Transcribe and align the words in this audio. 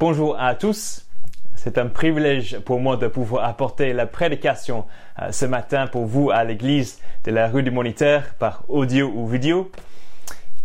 Bonjour 0.00 0.38
à 0.38 0.54
tous. 0.54 1.04
C'est 1.56 1.76
un 1.76 1.88
privilège 1.88 2.60
pour 2.60 2.78
moi 2.78 2.96
de 2.96 3.08
pouvoir 3.08 3.44
apporter 3.44 3.92
la 3.92 4.06
prédication 4.06 4.86
euh, 5.20 5.32
ce 5.32 5.44
matin 5.44 5.88
pour 5.88 6.06
vous 6.06 6.30
à 6.30 6.44
l'église 6.44 7.00
de 7.24 7.32
la 7.32 7.48
rue 7.48 7.64
du 7.64 7.72
Moniteur 7.72 8.22
par 8.38 8.62
audio 8.68 9.10
ou 9.12 9.26
vidéo. 9.26 9.72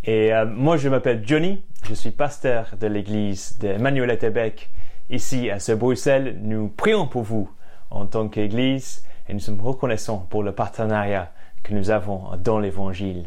Et 0.04 0.32
euh, 0.32 0.46
moi, 0.46 0.78
je 0.78 0.88
m'appelle 0.88 1.24
Johnny. 1.26 1.64
Je 1.90 1.96
suis 1.96 2.12
pasteur 2.12 2.76
de 2.80 2.86
l'église 2.86 3.58
de 3.58 3.74
Manuel 3.74 4.20
Québec 4.20 4.70
ici 5.10 5.50
à 5.50 5.58
ce 5.60 5.72
Bruxelles. 5.72 6.38
Nous 6.44 6.68
prions 6.68 7.08
pour 7.08 7.24
vous 7.24 7.50
en 7.90 8.06
tant 8.06 8.28
qu'église 8.28 9.04
et 9.28 9.34
nous 9.34 9.40
sommes 9.40 9.62
reconnaissants 9.62 10.28
pour 10.30 10.44
le 10.44 10.52
partenariat 10.52 11.32
que 11.64 11.74
nous 11.74 11.90
avons 11.90 12.38
dans 12.38 12.60
l'évangile. 12.60 13.26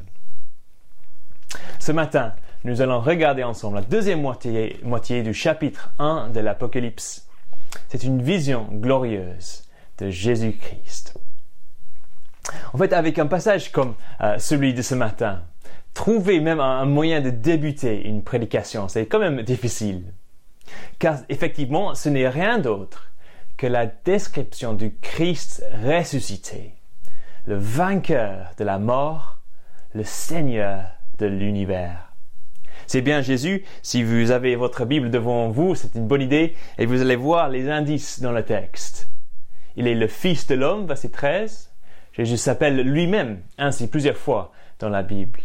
Ce 1.81 1.91
matin, 1.91 2.33
nous 2.67 2.83
allons 2.83 3.01
regarder 3.01 3.45
ensemble 3.45 3.77
la 3.77 3.83
deuxième 3.83 4.21
moitié, 4.21 5.23
du 5.23 5.33
chapitre 5.33 5.93
1 6.01 6.31
de 6.31 6.41
l'Apocalypse. 6.41 7.29
C'est 7.89 8.03
une 8.03 8.21
vision 8.21 8.67
glorieuse 8.73 9.63
de 9.99 10.11
Jésus-Christ. 10.11 11.17
En 12.73 12.79
fait, 12.79 12.93
avec 12.93 13.21
un 13.21 13.27
passage 13.27 13.71
comme 13.71 13.95
euh, 14.21 14.37
celui 14.39 14.75
de 14.75 14.83
ce 14.83 14.97
matin, 14.97 15.45
trouver 15.95 16.41
même 16.41 16.59
un 16.59 16.85
moyen 16.87 17.21
de 17.21 17.31
débuter 17.31 18.05
une 18.05 18.25
prédication, 18.25 18.89
c'est 18.89 19.07
quand 19.07 19.21
même 19.21 19.43
difficile. 19.43 20.13
Car 20.99 21.21
effectivement, 21.29 21.95
ce 21.95 22.09
n'est 22.09 22.29
rien 22.29 22.59
d'autre 22.59 23.13
que 23.57 23.69
la 23.69 23.87
description 23.87 24.73
du 24.73 24.97
Christ 25.01 25.65
ressuscité, 25.85 26.75
le 27.47 27.57
vainqueur 27.57 28.51
de 28.59 28.65
la 28.65 28.81
mort, 28.81 29.39
le 29.95 30.03
Seigneur 30.03 30.83
de 31.19 31.27
l'univers. 31.27 32.06
C'est 32.87 33.03
bien 33.03 33.21
Jésus, 33.21 33.65
si 33.83 34.03
vous 34.03 34.31
avez 34.31 34.55
votre 34.55 34.85
Bible 34.85 35.11
devant 35.11 35.49
vous, 35.49 35.75
c'est 35.75 35.95
une 35.95 36.07
bonne 36.07 36.23
idée, 36.23 36.55
et 36.79 36.87
vous 36.87 37.01
allez 37.01 37.17
voir 37.17 37.49
les 37.49 37.69
indices 37.69 38.21
dans 38.21 38.33
le 38.33 38.45
texte. 38.45 39.09
Il 39.77 39.87
est 39.87 39.95
le 39.95 40.07
Fils 40.07 40.47
de 40.47 40.55
l'homme, 40.55 40.87
verset 40.87 41.11
13. 41.11 41.71
Jésus 42.13 42.37
s'appelle 42.37 42.81
lui-même 42.81 43.41
ainsi 43.59 43.89
plusieurs 43.89 44.17
fois 44.17 44.53
dans 44.79 44.89
la 44.89 45.03
Bible. 45.03 45.41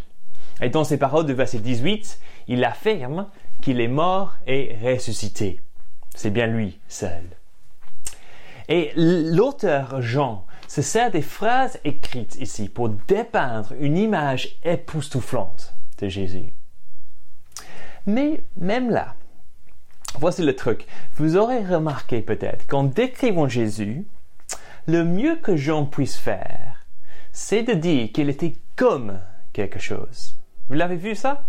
Et 0.61 0.69
dans 0.69 0.83
ses 0.83 0.97
paroles 0.97 1.25
de 1.25 1.33
verset 1.33 1.59
18, 1.59 2.19
il 2.47 2.63
affirme 2.63 3.27
qu'il 3.61 3.81
est 3.81 3.87
mort 3.87 4.35
et 4.47 4.77
ressuscité. 4.83 5.59
C'est 6.15 6.29
bien 6.29 6.47
lui 6.47 6.79
seul. 6.87 7.23
Et 8.69 8.91
l'auteur 8.95 10.01
Jean 10.01 10.45
se 10.67 10.81
sert 10.81 11.11
des 11.11 11.21
phrases 11.21 11.79
écrites 11.83 12.35
ici 12.35 12.69
pour 12.69 12.89
dépeindre 12.89 13.73
une 13.79 13.97
image 13.97 14.57
époustouflante 14.63 15.75
de 15.99 16.07
Jésus. 16.07 16.53
Mais 18.05 18.41
même 18.57 18.89
là, 18.89 19.15
voici 20.19 20.41
le 20.41 20.55
truc. 20.55 20.85
Vous 21.15 21.37
aurez 21.37 21.63
remarqué 21.63 22.21
peut-être 22.21 22.67
qu'en 22.67 22.83
décrivant 22.83 23.47
Jésus, 23.47 24.05
le 24.87 25.03
mieux 25.03 25.35
que 25.35 25.55
Jean 25.55 25.85
puisse 25.85 26.17
faire, 26.17 26.85
c'est 27.31 27.63
de 27.63 27.73
dire 27.73 28.11
qu'il 28.11 28.29
était 28.29 28.55
comme 28.75 29.19
quelque 29.53 29.79
chose. 29.79 30.35
Vous 30.67 30.75
l'avez 30.75 30.95
vu 30.95 31.15
ça? 31.15 31.45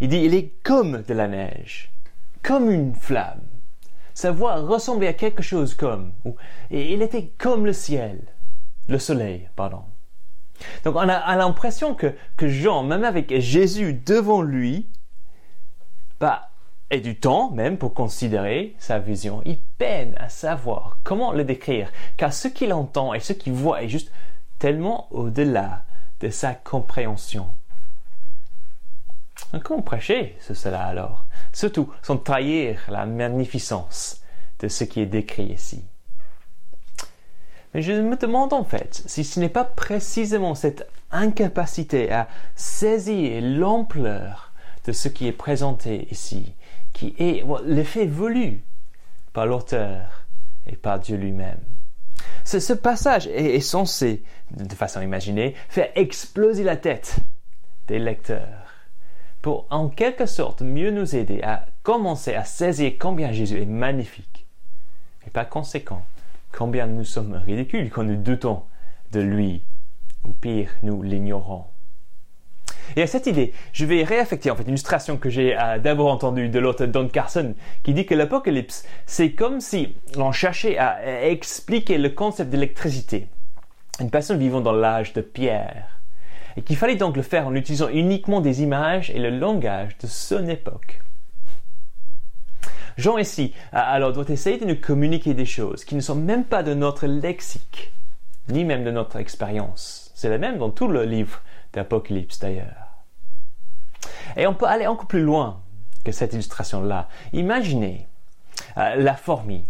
Il 0.00 0.08
dit 0.08 0.18
il 0.18 0.34
est 0.34 0.52
comme 0.62 1.02
de 1.02 1.14
la 1.14 1.28
neige, 1.28 1.90
comme 2.42 2.70
une 2.70 2.94
flamme. 2.94 3.42
Sa 4.14 4.32
voix 4.32 4.56
ressemblait 4.56 5.08
à 5.08 5.12
quelque 5.12 5.42
chose 5.42 5.74
comme, 5.74 6.12
et 6.70 6.92
il 6.92 7.02
était 7.02 7.30
comme 7.38 7.64
le 7.64 7.72
ciel, 7.72 8.20
le 8.88 8.98
soleil, 8.98 9.48
pardon. 9.56 9.84
Donc 10.84 10.96
on 10.96 11.08
a, 11.08 11.36
l'impression 11.36 11.94
que, 11.94 12.14
que 12.36 12.48
Jean, 12.48 12.82
même 12.82 13.04
avec 13.04 13.38
Jésus 13.40 13.94
devant 13.94 14.42
lui, 14.42 14.88
bah, 16.20 16.50
et 16.90 17.00
du 17.00 17.16
temps 17.18 17.50
même 17.50 17.78
pour 17.78 17.94
considérer 17.94 18.74
sa 18.78 18.98
vision. 18.98 19.42
Il 19.46 19.58
peine 19.78 20.14
à 20.18 20.28
savoir 20.28 20.98
comment 21.04 21.32
le 21.32 21.44
décrire, 21.44 21.90
car 22.16 22.32
ce 22.32 22.48
qu'il 22.48 22.72
entend 22.72 23.14
et 23.14 23.20
ce 23.20 23.32
qu'il 23.32 23.52
voit 23.52 23.82
est 23.82 23.88
juste 23.88 24.12
tellement 24.58 25.06
au-delà 25.12 25.84
de 26.20 26.28
sa 26.28 26.54
compréhension. 26.54 27.46
Comment 29.64 29.82
prêcher 29.82 30.36
ce 30.40 30.52
cela 30.52 30.84
alors 30.84 31.24
Surtout 31.52 31.90
sans 32.02 32.18
trahir 32.18 32.78
la 32.88 33.06
magnificence 33.06 34.20
de 34.58 34.68
ce 34.68 34.84
qui 34.84 35.00
est 35.00 35.06
décrit 35.06 35.46
ici. 35.46 35.84
Mais 37.72 37.82
je 37.82 37.92
me 37.92 38.16
demande 38.16 38.52
en 38.52 38.64
fait 38.64 39.02
si 39.06 39.24
ce 39.24 39.40
n'est 39.40 39.48
pas 39.48 39.64
précisément 39.64 40.54
cette 40.54 40.88
incapacité 41.10 42.12
à 42.12 42.28
saisir 42.54 43.40
l'ampleur 43.42 44.49
de 44.86 44.92
ce 44.92 45.08
qui 45.08 45.26
est 45.26 45.32
présenté 45.32 46.08
ici, 46.10 46.54
qui 46.92 47.14
est 47.18 47.44
l'effet 47.64 48.06
voulu 48.06 48.62
par 49.32 49.46
l'auteur 49.46 50.26
et 50.66 50.76
par 50.76 50.98
Dieu 50.98 51.16
lui-même. 51.16 51.60
Ce, 52.44 52.72
passage 52.72 53.26
est, 53.28 53.60
censé, 53.60 54.22
de 54.50 54.74
façon 54.74 55.00
imaginée, 55.00 55.54
faire 55.68 55.90
exploser 55.94 56.64
la 56.64 56.76
tête 56.76 57.16
des 57.86 57.98
lecteurs 57.98 58.66
pour 59.42 59.66
en 59.70 59.88
quelque 59.88 60.26
sorte 60.26 60.62
mieux 60.62 60.90
nous 60.90 61.16
aider 61.16 61.40
à 61.42 61.66
commencer 61.82 62.34
à 62.34 62.44
saisir 62.44 62.92
combien 62.98 63.32
Jésus 63.32 63.60
est 63.62 63.66
magnifique 63.66 64.46
et 65.26 65.30
par 65.30 65.48
conséquent 65.48 66.04
combien 66.52 66.86
nous 66.86 67.04
sommes 67.04 67.34
ridicules 67.34 67.90
quand 67.90 68.02
nous 68.02 68.16
doutons 68.16 68.62
de 69.12 69.20
lui 69.20 69.62
ou 70.24 70.32
pire 70.32 70.70
nous 70.82 71.02
l'ignorons. 71.02 71.64
Et 72.96 73.02
à 73.02 73.06
cette 73.06 73.26
idée, 73.26 73.52
je 73.72 73.84
vais 73.84 74.02
réaffecter 74.02 74.50
en 74.50 74.56
fait 74.56 74.62
une 74.62 74.70
illustration 74.70 75.16
que 75.16 75.30
j'ai 75.30 75.56
euh, 75.58 75.78
d'abord 75.78 76.10
entendue 76.10 76.48
de 76.48 76.58
l'auteur 76.58 76.88
Don 76.88 77.08
Carson 77.08 77.54
qui 77.82 77.94
dit 77.94 78.06
que 78.06 78.14
l'apocalypse, 78.14 78.86
c'est 79.06 79.32
comme 79.32 79.60
si 79.60 79.96
l'on 80.16 80.32
cherchait 80.32 80.78
à 80.78 81.26
expliquer 81.28 81.98
le 81.98 82.10
concept 82.10 82.50
d'électricité. 82.50 83.26
Une 84.00 84.10
personne 84.10 84.38
vivant 84.38 84.60
dans 84.60 84.72
l'âge 84.72 85.12
de 85.12 85.20
pierre. 85.20 86.00
Et 86.56 86.62
qu'il 86.62 86.76
fallait 86.76 86.96
donc 86.96 87.16
le 87.16 87.22
faire 87.22 87.46
en 87.46 87.54
utilisant 87.54 87.88
uniquement 87.88 88.40
des 88.40 88.62
images 88.62 89.10
et 89.10 89.18
le 89.18 89.30
langage 89.30 89.96
de 89.98 90.06
son 90.06 90.48
époque. 90.48 91.00
Jean 92.96 93.18
ici, 93.18 93.54
alors, 93.72 94.12
doit 94.12 94.28
essayer 94.28 94.58
de 94.58 94.66
nous 94.66 94.76
communiquer 94.76 95.32
des 95.32 95.46
choses 95.46 95.84
qui 95.84 95.94
ne 95.94 96.00
sont 96.00 96.14
même 96.14 96.44
pas 96.44 96.62
de 96.62 96.74
notre 96.74 97.06
lexique, 97.06 97.92
ni 98.48 98.64
même 98.64 98.84
de 98.84 98.90
notre 98.90 99.16
expérience. 99.16 100.10
C'est 100.14 100.28
la 100.28 100.38
même 100.38 100.58
dans 100.58 100.70
tout 100.70 100.88
le 100.88 101.04
livre 101.04 101.40
d'Apocalypse 101.72 102.38
d'ailleurs. 102.38 102.88
Et 104.36 104.46
on 104.46 104.54
peut 104.54 104.66
aller 104.66 104.86
encore 104.86 105.06
plus 105.06 105.22
loin 105.22 105.60
que 106.04 106.12
cette 106.12 106.32
illustration-là. 106.32 107.08
Imaginez 107.32 108.08
euh, 108.76 108.96
la 108.96 109.14
fourmi 109.14 109.64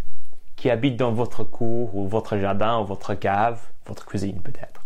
qui 0.56 0.71
habite 0.71 0.97
dans 0.97 1.12
votre 1.12 1.43
cour 1.44 1.94
ou 1.97 2.06
votre 2.06 2.37
jardin 2.37 2.78
ou 2.81 2.84
votre 2.84 3.15
cave, 3.15 3.61
votre 3.87 4.05
cuisine 4.05 4.41
peut-être. 4.43 4.84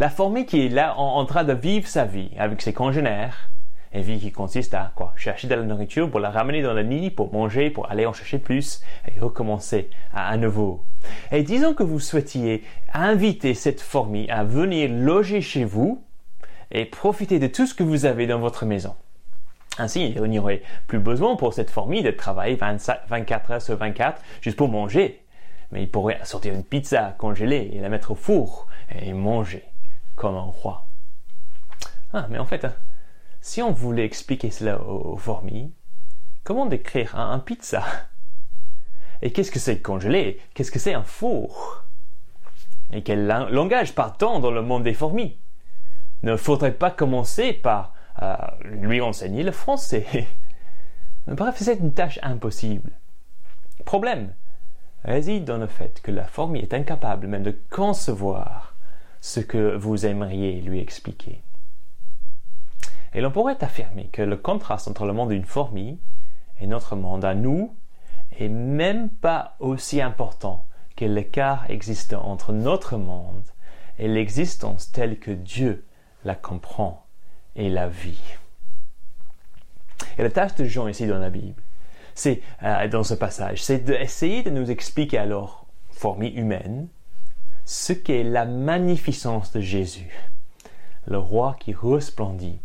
La 0.00 0.10
fourmi 0.10 0.46
qui 0.46 0.66
est 0.66 0.68
là 0.68 0.98
en, 0.98 1.24
train 1.26 1.44
de 1.44 1.52
vivre 1.52 1.86
sa 1.86 2.04
vie 2.04 2.30
avec 2.38 2.60
ses 2.60 2.72
congénères, 2.72 3.48
une 3.96 4.02
vie 4.02 4.18
qui 4.18 4.30
consiste 4.30 4.74
à 4.74 4.92
quoi 4.94 5.14
chercher 5.16 5.48
de 5.48 5.54
la 5.54 5.62
nourriture 5.62 6.10
pour 6.10 6.20
la 6.20 6.30
ramener 6.30 6.62
dans 6.62 6.74
le 6.74 6.82
nid, 6.82 7.10
pour 7.10 7.32
manger, 7.32 7.70
pour 7.70 7.90
aller 7.90 8.06
en 8.06 8.12
chercher 8.12 8.38
plus 8.38 8.82
et 9.08 9.18
recommencer 9.18 9.88
à, 10.12 10.36
nouveau. 10.36 10.84
Et 11.32 11.42
disons 11.42 11.74
que 11.74 11.82
vous 11.82 12.00
souhaitiez 12.00 12.62
inviter 12.92 13.54
cette 13.54 13.80
fourmi 13.80 14.28
à 14.30 14.44
venir 14.44 14.90
loger 14.92 15.40
chez 15.40 15.64
vous 15.64 16.02
et 16.70 16.84
profiter 16.84 17.38
de 17.38 17.46
tout 17.46 17.66
ce 17.66 17.74
que 17.74 17.82
vous 17.82 18.04
avez 18.04 18.26
dans 18.26 18.38
votre 18.38 18.66
maison. 18.66 18.94
Ainsi, 19.78 20.14
il 20.16 20.22
n'y 20.22 20.38
aurait 20.38 20.62
plus 20.86 20.98
besoin 20.98 21.36
pour 21.36 21.54
cette 21.54 21.70
fourmi 21.70 22.02
de 22.02 22.10
travailler 22.10 22.56
24 22.56 23.50
heures 23.50 23.62
sur 23.62 23.76
24 23.76 24.20
juste 24.40 24.56
pour 24.56 24.68
manger. 24.68 25.22
Mais 25.72 25.82
il 25.82 25.90
pourrait 25.90 26.20
sortir 26.22 26.54
une 26.54 26.64
pizza 26.64 27.14
congelée 27.18 27.70
et 27.72 27.80
la 27.80 27.88
mettre 27.88 28.12
au 28.12 28.14
four 28.14 28.66
et 28.94 29.12
manger 29.12 29.64
comme 30.14 30.36
un 30.36 30.40
roi. 30.40 30.86
Ah, 32.12 32.26
mais 32.30 32.38
en 32.38 32.46
fait, 32.46 32.64
hein, 32.64 32.72
si 33.46 33.62
on 33.62 33.70
voulait 33.70 34.04
expliquer 34.04 34.50
cela 34.50 34.82
aux, 34.82 35.16
fourmis, 35.16 35.72
comment 36.42 36.66
décrire 36.66 37.16
un, 37.16 37.38
pizza? 37.38 37.84
Et 39.22 39.32
qu'est-ce 39.32 39.52
que 39.52 39.60
c'est 39.60 39.80
congelé? 39.80 40.40
Qu'est-ce 40.52 40.72
que 40.72 40.80
c'est 40.80 40.94
un 40.94 41.04
four? 41.04 41.84
Et 42.92 43.04
quel 43.04 43.28
langage 43.28 43.94
partant 43.94 44.40
dans 44.40 44.50
le 44.50 44.62
monde 44.62 44.82
des 44.82 44.94
fourmis? 44.94 45.38
Ne 46.24 46.36
faudrait 46.36 46.74
pas 46.74 46.90
commencer 46.90 47.52
par 47.52 47.94
euh, 48.20 48.34
lui 48.64 49.00
enseigner 49.00 49.44
le 49.44 49.52
français. 49.52 50.26
Bref, 51.28 51.54
c'est 51.58 51.78
une 51.78 51.94
tâche 51.94 52.18
impossible. 52.24 52.90
Problème 53.84 54.34
réside 55.04 55.44
dans 55.44 55.58
le 55.58 55.68
fait 55.68 56.00
que 56.02 56.10
la 56.10 56.24
fourmi 56.24 56.58
est 56.58 56.74
incapable 56.74 57.28
même 57.28 57.44
de 57.44 57.56
concevoir 57.70 58.74
ce 59.20 59.38
que 59.38 59.76
vous 59.76 60.04
aimeriez 60.04 60.60
lui 60.60 60.80
expliquer. 60.80 61.42
Et 63.16 63.22
l'on 63.22 63.30
pourrait 63.30 63.64
affirmer 63.64 64.10
que 64.12 64.20
le 64.20 64.36
contraste 64.36 64.88
entre 64.88 65.06
le 65.06 65.14
monde 65.14 65.30
d'une 65.30 65.46
fourmi 65.46 65.98
et 66.60 66.66
notre 66.66 66.96
monde 66.96 67.24
à 67.24 67.34
nous 67.34 67.74
est 68.38 68.50
même 68.50 69.08
pas 69.08 69.56
aussi 69.58 70.02
important 70.02 70.66
que 70.96 71.06
l'écart 71.06 71.64
existant 71.70 72.22
entre 72.26 72.52
notre 72.52 72.98
monde 72.98 73.42
et 73.98 74.06
l'existence 74.06 74.92
telle 74.92 75.18
que 75.18 75.30
Dieu 75.30 75.86
la 76.26 76.34
comprend 76.34 77.06
et 77.54 77.70
la 77.70 77.88
vit. 77.88 78.20
Et 80.18 80.22
la 80.22 80.30
tâche 80.30 80.54
de 80.56 80.66
Jean 80.66 80.86
ici 80.86 81.06
dans 81.06 81.18
la 81.18 81.30
Bible, 81.30 81.62
c'est 82.14 82.42
euh, 82.62 82.86
dans 82.86 83.02
ce 83.02 83.14
passage, 83.14 83.62
c'est 83.62 83.78
d'essayer 83.78 84.42
de 84.42 84.50
nous 84.50 84.70
expliquer 84.70 85.16
alors, 85.16 85.66
formée 85.90 86.34
humaine, 86.34 86.88
ce 87.64 87.94
qu'est 87.94 88.24
la 88.24 88.44
magnificence 88.44 89.52
de 89.52 89.60
Jésus, 89.62 90.30
le 91.06 91.16
roi 91.16 91.56
qui 91.58 91.72
resplendit 91.72 92.60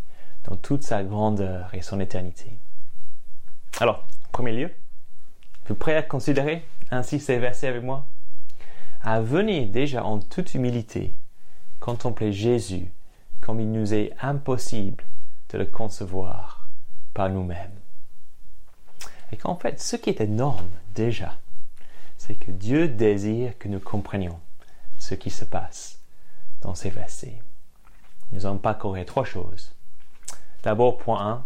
dans 0.45 0.55
toute 0.55 0.83
sa 0.83 1.03
grandeur 1.03 1.73
et 1.73 1.81
son 1.81 1.99
éternité. 1.99 2.57
Alors, 3.79 4.05
en 4.27 4.31
premier 4.31 4.53
lieu, 4.53 4.71
vous 5.67 5.75
prêt 5.75 5.95
à 5.95 6.03
considérer 6.03 6.65
ainsi 6.89 7.19
ces 7.19 7.37
versets 7.39 7.67
avec 7.67 7.83
moi? 7.83 8.05
À 9.01 9.21
venir 9.21 9.69
déjà 9.69 10.03
en 10.03 10.19
toute 10.19 10.53
humilité 10.53 11.13
contempler 11.79 12.31
Jésus 12.31 12.91
comme 13.39 13.59
il 13.59 13.71
nous 13.71 13.93
est 13.93 14.13
impossible 14.21 15.03
de 15.49 15.57
le 15.57 15.65
concevoir 15.65 16.67
par 17.13 17.29
nous-mêmes. 17.29 17.71
Et 19.31 19.37
qu'en 19.37 19.55
fait, 19.55 19.81
ce 19.81 19.95
qui 19.95 20.09
est 20.09 20.21
énorme 20.21 20.69
déjà, 20.93 21.37
c'est 22.17 22.35
que 22.35 22.51
Dieu 22.51 22.87
désire 22.87 23.57
que 23.57 23.67
nous 23.67 23.79
comprenions 23.79 24.39
ce 24.99 25.15
qui 25.15 25.31
se 25.31 25.45
passe 25.45 25.99
dans 26.61 26.75
ces 26.75 26.91
versets. 26.91 27.41
Nous 28.31 28.45
allons 28.45 28.59
parcourir 28.59 29.05
trois 29.05 29.25
choses. 29.25 29.73
D'abord, 30.63 30.97
point 30.97 31.25
1, 31.25 31.43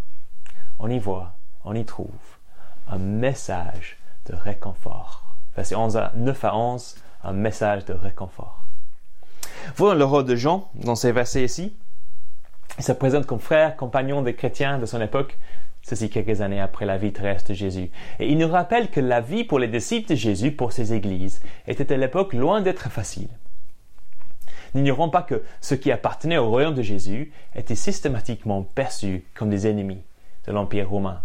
on 0.79 0.89
y 0.89 0.99
voit, 0.99 1.33
on 1.63 1.73
y 1.73 1.85
trouve 1.85 2.09
un 2.87 2.97
message 2.97 3.97
de 4.25 4.35
réconfort. 4.35 5.23
Verset 5.55 5.75
11 5.75 5.97
à 5.97 6.11
9 6.15 6.45
à 6.45 6.55
11, 6.55 6.95
un 7.23 7.33
message 7.33 7.85
de 7.85 7.93
réconfort. 7.93 8.63
Voyons 9.75 9.97
le 9.97 10.05
rôle 10.05 10.25
de 10.25 10.35
Jean 10.35 10.69
dans 10.75 10.95
ces 10.95 11.11
versets 11.11 11.45
ici. 11.45 11.75
Il 12.77 12.83
se 12.83 12.91
présente 12.91 13.25
comme 13.25 13.39
frère, 13.39 13.77
compagnon 13.77 14.21
des 14.21 14.35
chrétiens 14.35 14.79
de 14.79 14.85
son 14.85 14.99
époque, 15.01 15.37
ceci 15.81 16.09
quelques 16.09 16.41
années 16.41 16.59
après 16.59 16.85
la 16.85 16.97
vie 16.97 17.13
terrestre 17.13 17.49
de 17.49 17.55
Jésus. 17.55 17.89
Et 18.19 18.29
il 18.29 18.37
nous 18.37 18.49
rappelle 18.49 18.89
que 18.89 18.99
la 18.99 19.21
vie 19.21 19.45
pour 19.45 19.59
les 19.59 19.67
disciples 19.67 20.09
de 20.09 20.15
Jésus, 20.15 20.51
pour 20.51 20.73
ces 20.73 20.93
églises, 20.93 21.41
était 21.67 21.93
à 21.93 21.97
l'époque 21.97 22.33
loin 22.33 22.61
d'être 22.61 22.89
facile. 22.89 23.29
N'ignorons 24.75 25.09
pas 25.09 25.23
que 25.23 25.41
ceux 25.61 25.77
qui 25.77 25.89
appartenaient 25.89 26.37
au 26.37 26.49
royaume 26.49 26.75
de 26.75 26.81
Jésus 26.81 27.31
étaient 27.55 27.75
systématiquement 27.75 28.61
perçus 28.61 29.23
comme 29.33 29.49
des 29.49 29.67
ennemis 29.67 30.03
de 30.45 30.51
l'Empire 30.51 30.89
romain. 30.89 31.21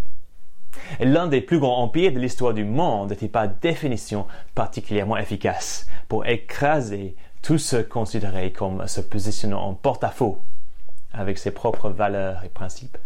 L'un 1.00 1.26
des 1.26 1.40
plus 1.40 1.58
grands 1.58 1.82
empires 1.82 2.12
de 2.12 2.20
l'histoire 2.20 2.54
du 2.54 2.64
monde 2.64 3.10
n'était 3.10 3.26
par 3.26 3.48
définition 3.48 4.26
particulièrement 4.54 5.16
efficace 5.16 5.88
pour 6.08 6.26
écraser 6.26 7.16
tous 7.42 7.58
ceux 7.58 7.82
considérés 7.82 8.52
comme 8.52 8.86
se 8.86 9.00
positionnant 9.00 9.62
en 9.62 9.74
porte-à-faux 9.74 10.38
avec 11.12 11.36
ses 11.36 11.50
propres 11.50 11.90
valeurs 11.90 12.44
et 12.44 12.48
principes. 12.48 12.98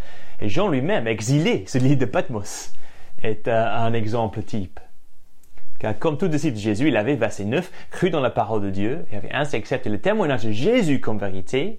Et 0.43 0.51
Jean 0.51 0.69
lui-même, 0.69 1.07
exilé 1.07 1.65
sur 1.67 1.81
l'île 1.81 1.97
de 1.97 2.05
Patmos, 2.05 2.75
est 3.23 3.49
un 3.49 3.95
exemple 3.95 4.43
type. 4.43 4.79
Car 5.85 5.99
comme 5.99 6.17
tout 6.17 6.29
disciple 6.29 6.55
de 6.55 6.61
Jésus, 6.63 6.89
il 6.89 6.97
avait, 6.97 7.15
verset 7.15 7.45
9, 7.45 7.71
cru 7.91 8.09
dans 8.09 8.23
la 8.23 8.31
parole 8.31 8.63
de 8.63 8.71
Dieu 8.71 9.05
et 9.13 9.19
avait 9.19 9.35
ainsi 9.35 9.55
accepté 9.55 9.91
le 9.91 10.01
témoignage 10.01 10.45
de 10.45 10.51
Jésus 10.51 10.99
comme 10.99 11.19
vérité, 11.19 11.79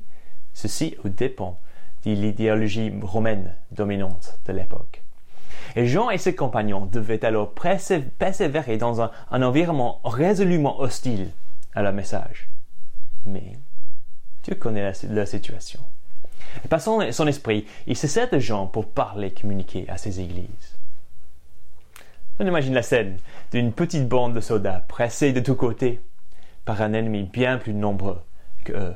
ceci 0.54 0.96
au 1.04 1.10
dépend 1.10 1.60
de 2.06 2.12
l'idéologie 2.12 2.94
romaine 3.02 3.56
dominante 3.72 4.38
de 4.46 4.54
l'époque. 4.54 5.02
Et 5.76 5.88
Jean 5.88 6.12
et 6.12 6.20
ses 6.20 6.36
compagnons 6.36 6.86
devaient 6.86 7.26
alors 7.26 7.56
persévérer 8.20 8.78
dans 8.78 9.02
un, 9.02 9.10
environnement 9.32 10.02
résolument 10.04 10.80
hostile 10.82 11.32
à 11.74 11.82
leur 11.82 11.94
message. 11.94 12.48
Mais 13.26 13.54
Dieu 14.44 14.54
connaît 14.54 14.94
la, 15.10 15.26
situation. 15.26 15.80
Et 16.64 16.68
par 16.68 16.80
son, 16.80 17.02
esprit, 17.02 17.66
il 17.88 17.98
se 17.98 18.06
sert 18.06 18.30
de 18.30 18.38
Jean 18.38 18.68
pour 18.68 18.86
parler, 18.86 19.32
communiquer 19.32 19.90
à 19.90 19.98
ses 19.98 20.20
églises. 20.20 20.75
On 22.38 22.46
imagine 22.46 22.74
la 22.74 22.82
scène 22.82 23.18
d'une 23.52 23.72
petite 23.72 24.10
bande 24.10 24.34
de 24.34 24.42
soldats 24.42 24.84
pressés 24.90 25.32
de 25.32 25.40
tous 25.40 25.56
côtés 25.56 26.02
par 26.66 26.82
un 26.82 26.92
ennemi 26.92 27.24
bien 27.24 27.58
plus 27.58 27.74
nombreux 27.74 28.22
qu'eux, 28.66 28.94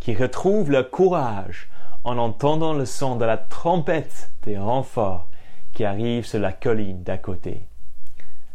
qui 0.00 0.14
retrouvent 0.14 0.70
leur 0.70 0.88
courage 0.90 1.68
en 2.04 2.16
entendant 2.16 2.72
le 2.72 2.86
son 2.86 3.16
de 3.16 3.26
la 3.26 3.36
trompette 3.36 4.30
des 4.44 4.56
renforts 4.56 5.28
qui 5.74 5.84
arrivent 5.84 6.24
sur 6.24 6.40
la 6.40 6.52
colline 6.52 7.02
d'à 7.02 7.18
côté. 7.18 7.66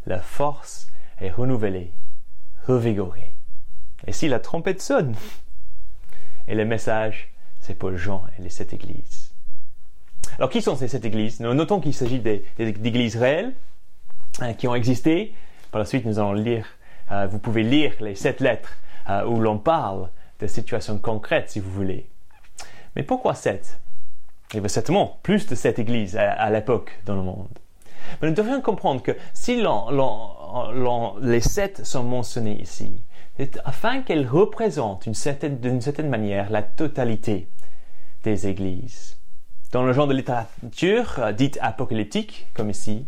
Leur 0.08 0.24
force 0.24 0.88
est 1.20 1.30
renouvelée, 1.30 1.92
revigorée. 2.66 3.36
Et 4.08 4.12
si 4.12 4.28
la 4.28 4.40
trompette 4.40 4.82
sonne 4.82 5.14
Et 6.48 6.56
le 6.56 6.66
message, 6.66 7.30
c'est 7.60 7.76
pour 7.76 7.96
Jean 7.96 8.26
et 8.40 8.42
les 8.42 8.50
sept 8.50 8.74
églises. 8.74 9.34
Alors, 10.38 10.50
qui 10.50 10.64
sont 10.64 10.76
ces 10.76 10.88
sept 10.88 11.06
églises? 11.06 11.42
Nous 11.42 11.54
notons 11.54 11.80
qu'il 11.80 11.94
s'agit 11.94 12.20
d'églises 12.20 13.18
réelles 13.18 13.54
qui 14.58 14.68
ont 14.68 14.76
existé. 14.76 15.34
Par 15.72 15.80
la 15.80 15.86
suite, 15.86 16.06
nous 16.06 16.20
allons 16.20 16.34
lire, 16.34 16.66
euh, 17.12 17.28
vous 17.28 17.40
pouvez 17.40 17.64
lire 17.64 17.94
les 18.00 18.16
sept 18.16 18.42
lettres 18.42 18.78
euh, 19.10 19.26
où 19.26 19.40
l'on 19.40 19.58
parle 19.58 20.10
de 20.40 20.48
situations 20.48 20.98
concrètes, 20.98 21.50
si 21.50 21.60
vous 21.60 21.72
voulez. 21.72 22.10
Mais 22.96 23.04
pourquoi 23.04 23.36
sept? 23.36 23.80
Il 24.52 24.56
y 24.56 24.60
avait 24.60 24.70
certainement 24.70 25.20
plus 25.22 25.46
de 25.48 25.56
sept 25.56 25.78
églises 25.78 26.18
à, 26.18 26.50
l'époque 26.50 27.00
dans 27.06 27.16
le 27.16 27.22
monde. 27.22 27.60
Mais 28.22 28.30
nous 28.30 28.34
devrions 28.34 28.62
comprendre 28.62 29.04
que 29.04 29.12
si 29.34 29.64
les 31.22 31.42
sept 31.42 31.86
sont 31.86 32.04
mentionnés 32.04 32.60
ici, 32.60 33.04
afin 33.64 34.02
qu'elle 34.02 34.28
représente 34.28 35.04
d'une 35.04 35.14
certaine, 35.14 36.10
manière 36.10 36.50
la 36.50 36.64
totalité 36.64 37.48
des 38.24 38.48
églises. 38.48 39.18
Dans 39.72 39.84
le 39.84 39.94
genre 39.94 40.08
de 40.08 40.16
littérature 40.16 41.16
euh, 41.20 41.32
dite 41.32 41.60
apocalyptique, 41.62 42.48
comme 42.56 42.72
ici, 42.72 43.06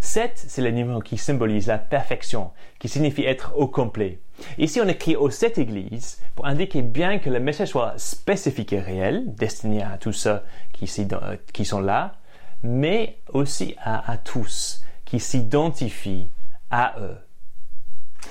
7, 0.00 0.32
c'est 0.34 0.62
le 0.62 0.70
numéro 0.70 1.00
qui 1.00 1.18
symbolise 1.18 1.66
la 1.66 1.78
perfection, 1.78 2.50
qui 2.78 2.88
signifie 2.88 3.24
être 3.24 3.52
au 3.56 3.68
complet. 3.68 4.18
Ici, 4.58 4.80
on 4.80 4.88
écrit 4.88 5.14
aux 5.14 5.30
sept 5.30 5.58
églises 5.58 6.20
pour 6.34 6.46
indiquer 6.46 6.82
bien 6.82 7.18
que 7.18 7.30
le 7.30 7.38
message 7.38 7.68
soit 7.68 7.94
spécifique 7.98 8.72
et 8.72 8.80
réel, 8.80 9.34
destiné 9.34 9.82
à 9.82 9.98
tous 9.98 10.12
ceux 10.12 10.40
qui, 10.72 11.64
sont 11.64 11.80
là, 11.80 12.14
mais 12.62 13.18
aussi 13.28 13.76
à 13.84 14.16
tous, 14.16 14.82
qui 15.04 15.20
s'identifient 15.20 16.28
à 16.70 16.94
eux. 17.00 17.16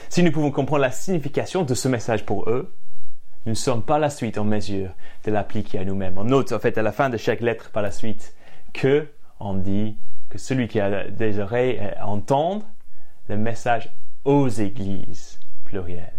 Si 0.09 0.23
nous 0.23 0.31
pouvons 0.31 0.51
comprendre 0.51 0.81
la 0.81 0.91
signification 0.91 1.63
de 1.63 1.73
ce 1.73 1.87
message 1.87 2.25
pour 2.25 2.49
eux, 2.49 2.73
nous 3.45 3.51
ne 3.51 3.57
sommes 3.57 3.83
pas 3.83 3.99
la 3.99 4.09
suite 4.09 4.37
en 4.37 4.43
mesure 4.43 4.89
de 5.23 5.31
l'appliquer 5.31 5.79
à 5.79 5.85
nous-mêmes. 5.85 6.17
On 6.17 6.23
note 6.23 6.51
en 6.51 6.59
fait 6.59 6.77
à 6.77 6.81
la 6.81 6.91
fin 6.91 7.09
de 7.09 7.17
chaque 7.17 7.41
lettre 7.41 7.71
par 7.71 7.83
la 7.83 7.91
suite 7.91 8.35
que 8.73 9.07
on 9.39 9.53
dit 9.53 9.95
que 10.29 10.37
celui 10.37 10.67
qui 10.67 10.79
a 10.79 11.05
des 11.09 11.39
oreilles 11.39 11.81
entende 12.01 12.63
le 13.27 13.37
message 13.37 13.91
aux 14.25 14.47
églises 14.47 15.39
plurielles. 15.65 16.13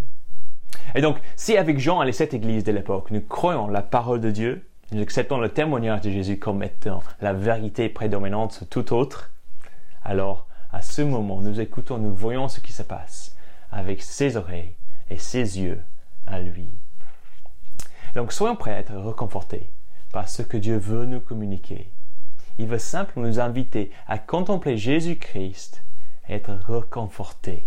Et 0.94 1.00
donc, 1.00 1.18
si 1.36 1.56
avec 1.56 1.78
Jean 1.78 2.02
et 2.02 2.06
les 2.06 2.12
sept 2.12 2.34
églises 2.34 2.64
de 2.64 2.72
l'époque, 2.72 3.10
nous 3.10 3.20
croyons 3.20 3.68
la 3.68 3.82
parole 3.82 4.20
de 4.20 4.30
Dieu, 4.30 4.66
nous 4.92 5.02
acceptons 5.02 5.38
le 5.38 5.48
témoignage 5.48 6.00
de 6.00 6.10
Jésus 6.10 6.38
comme 6.38 6.62
étant 6.62 7.02
la 7.20 7.32
vérité 7.32 7.88
prédominante 7.88 8.52
sur 8.52 8.68
tout 8.68 8.92
autre, 8.92 9.30
alors 10.02 10.46
à 10.72 10.82
ce 10.82 11.02
moment, 11.02 11.40
nous 11.40 11.60
écoutons, 11.60 11.98
nous 11.98 12.14
voyons 12.14 12.48
ce 12.48 12.60
qui 12.60 12.72
se 12.72 12.82
passe 12.82 13.36
avec 13.70 14.02
ses 14.02 14.36
oreilles 14.36 14.74
et 15.10 15.18
ses 15.18 15.60
yeux 15.60 15.80
à 16.26 16.40
lui. 16.40 16.68
Donc 18.14 18.32
soyons 18.32 18.56
prêts 18.56 18.74
à 18.74 18.78
être 18.78 18.94
reconfortés 18.94 19.70
par 20.12 20.28
ce 20.28 20.42
que 20.42 20.56
Dieu 20.56 20.76
veut 20.76 21.06
nous 21.06 21.20
communiquer. 21.20 21.90
Il 22.60 22.66
veut 22.66 22.78
simplement 22.78 23.26
nous 23.26 23.40
inviter 23.40 23.90
à 24.06 24.18
contempler 24.18 24.76
Jésus-Christ 24.76 25.82
et 26.28 26.34
être 26.34 26.52
reconfortés 26.66 27.64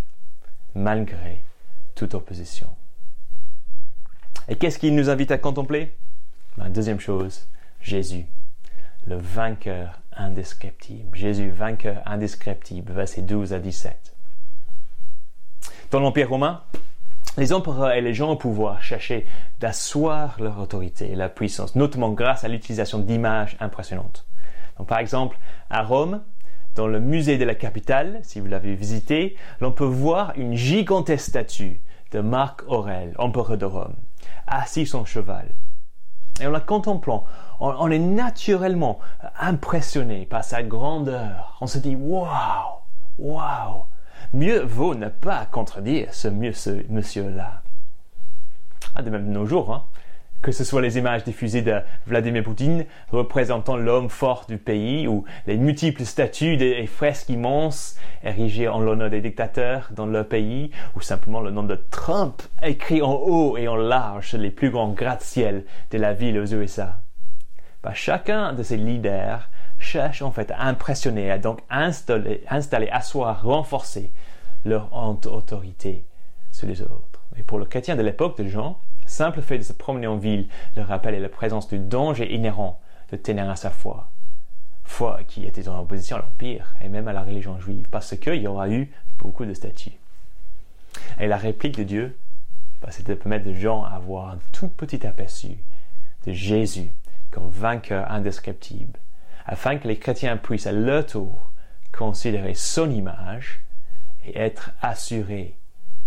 malgré 0.75 1.43
toute 1.95 2.13
opposition. 2.13 2.69
Et 4.47 4.55
qu'est-ce 4.55 4.77
qu'il 4.77 4.95
nous 4.95 5.09
invite 5.09 5.31
à 5.31 5.39
contempler? 5.39 5.97
La 6.57 6.65
ben, 6.65 6.69
deuxième 6.69 6.99
chose, 6.99 7.47
Jésus, 7.81 8.27
le 9.07 9.15
vainqueur 9.17 9.99
indescriptible. 10.15 11.17
Jésus, 11.17 11.49
vainqueur 11.49 12.03
indescriptible, 12.05 12.93
versets 12.93 13.23
12 13.23 13.51
à 13.53 13.59
17. 13.59 14.15
Dans 15.89 16.01
l'Empire 16.01 16.29
romain, 16.29 16.61
les 17.39 17.51
empereurs 17.51 17.93
et 17.93 18.01
les 18.01 18.13
gens 18.13 18.29
au 18.29 18.35
pouvoir 18.35 18.83
cherchaient 18.83 19.25
d'asseoir 19.59 20.39
leur 20.39 20.59
autorité 20.59 21.11
et 21.11 21.15
leur 21.15 21.33
puissance, 21.33 21.75
notamment 21.75 22.11
grâce 22.11 22.43
à 22.43 22.47
l'utilisation 22.47 22.99
d'images 22.99 23.57
impressionnantes. 23.59 24.27
Donc, 24.77 24.87
par 24.87 24.99
exemple, 24.99 25.37
à 25.69 25.83
Rome, 25.83 26.23
dans 26.75 26.87
le 26.87 26.99
musée 26.99 27.37
de 27.37 27.45
la 27.45 27.55
capitale, 27.55 28.19
si 28.23 28.39
vous 28.39 28.47
l'avez 28.47 28.75
visité, 28.75 29.35
l'on 29.61 29.71
peut 29.71 29.83
voir 29.83 30.33
une 30.35 30.55
gigantesque 30.55 31.29
statue 31.29 31.81
de 32.11 32.19
Marc 32.19 32.63
Aurèle, 32.67 33.13
empereur 33.17 33.57
de 33.57 33.65
Rome, 33.65 33.95
assis 34.47 34.85
sur 34.85 34.99
son 34.99 35.05
cheval. 35.05 35.49
Et 36.41 36.47
en 36.47 36.51
la 36.51 36.59
contemplant, 36.59 37.25
on, 37.59 37.91
est 37.91 37.99
naturellement 37.99 38.99
impressionné 39.39 40.25
par 40.25 40.43
sa 40.43 40.63
grandeur. 40.63 41.57
On 41.61 41.67
se 41.67 41.77
dit, 41.77 41.95
waouh, 41.95 42.79
waouh, 43.19 43.85
mieux 44.33 44.63
vaut 44.63 44.95
ne 44.95 45.09
pas 45.09 45.45
contredire 45.45 46.13
ce, 46.13 46.27
monsieur-là. 46.27 47.61
Ah, 48.95 49.03
de 49.03 49.09
même 49.09 49.27
de 49.27 49.31
nos 49.31 49.45
jours, 49.45 49.73
hein. 49.73 49.83
Que 50.43 50.51
ce 50.51 50.65
soit 50.65 50.81
les 50.81 50.97
images 50.97 51.23
diffusées 51.23 51.61
de 51.61 51.79
Vladimir 52.05 52.43
Poutine 52.43 52.85
représentant 53.11 53.77
l'homme 53.77 54.09
fort 54.09 54.45
du 54.47 54.57
pays 54.57 55.07
ou 55.07 55.23
les 55.47 55.55
multiples 55.55 56.03
statues 56.03 56.61
et 56.61 56.85
fresques 56.85 57.29
immenses 57.29 57.95
érigées 58.23 58.67
en 58.67 58.81
l'honneur 58.81 59.09
des 59.09 59.21
dictateurs 59.21 59.89
dans 59.91 60.05
leur 60.05 60.27
pays 60.27 60.71
ou 60.97 61.01
simplement 61.01 61.39
le 61.39 61.49
nom 61.49 61.63
de 61.63 61.75
Trump 61.75 62.41
écrit 62.61 63.01
en 63.01 63.13
haut 63.13 63.57
et 63.57 63.69
en 63.69 63.77
large 63.77 64.29
sur 64.29 64.37
les 64.37 64.51
plus 64.51 64.69
grands 64.69 64.91
gratte-ciel 64.91 65.63
de 65.91 65.97
la 65.97 66.11
ville 66.11 66.37
aux 66.37 66.45
USA. 66.45 66.99
Bah, 67.81 67.93
chacun 67.93 68.51
de 68.51 68.63
ces 68.63 68.77
leaders 68.77 69.49
cherche 69.79 70.21
en 70.21 70.31
fait 70.31 70.51
à 70.51 70.63
impressionner, 70.63 71.31
à 71.31 71.37
donc 71.37 71.59
installer, 71.69 72.43
installer 72.49 72.89
asseoir, 72.89 73.43
renforcer 73.43 74.11
leur 74.65 74.89
autorité 74.93 76.05
sur 76.51 76.67
les 76.67 76.81
autres. 76.81 77.21
Et 77.37 77.43
pour 77.43 77.59
le 77.59 77.65
chrétien 77.65 77.95
de 77.95 78.01
l'époque 78.01 78.37
de 78.37 78.47
Jean, 78.47 78.77
simple 79.13 79.41
fait 79.41 79.59
de 79.59 79.63
se 79.63 79.73
promener 79.73 80.07
en 80.07 80.17
ville 80.17 80.47
le 80.75 80.81
rappel 80.81 81.13
et 81.13 81.19
la 81.19 81.29
présence 81.29 81.67
du 81.67 81.79
danger 81.79 82.33
inhérent 82.33 82.81
de 83.11 83.15
tenir 83.17 83.49
à 83.49 83.55
sa 83.55 83.69
foi. 83.69 84.09
Foi 84.83 85.21
qui 85.27 85.45
était 85.45 85.69
en 85.69 85.79
opposition 85.79 86.17
à 86.17 86.19
l'Empire 86.19 86.75
et 86.81 86.89
même 86.89 87.07
à 87.07 87.13
la 87.13 87.23
religion 87.23 87.59
juive, 87.59 87.87
parce 87.89 88.17
qu'il 88.17 88.41
y 88.41 88.47
aura 88.47 88.69
eu 88.69 88.91
beaucoup 89.19 89.45
de 89.45 89.53
statues. 89.53 89.97
Et 91.19 91.27
la 91.27 91.37
réplique 91.37 91.77
de 91.77 91.83
Dieu, 91.83 92.17
bah, 92.81 92.89
c'était 92.91 93.13
de 93.13 93.19
permettre 93.19 93.45
de 93.45 93.53
Jean 93.53 93.83
à 93.83 93.91
avoir 93.91 94.31
un 94.31 94.39
tout 94.51 94.67
petit 94.67 95.05
aperçu 95.05 95.57
de 96.25 96.33
Jésus 96.33 96.91
comme 97.31 97.49
vainqueur 97.49 98.11
indescriptible, 98.11 98.99
afin 99.45 99.77
que 99.77 99.87
les 99.87 99.97
chrétiens 99.97 100.37
puissent 100.37 100.67
à 100.67 100.71
leur 100.71 101.05
tour 101.05 101.51
considérer 101.91 102.55
son 102.55 102.89
image 102.89 103.61
et 104.25 104.37
être 104.37 104.71
assurés 104.81 105.55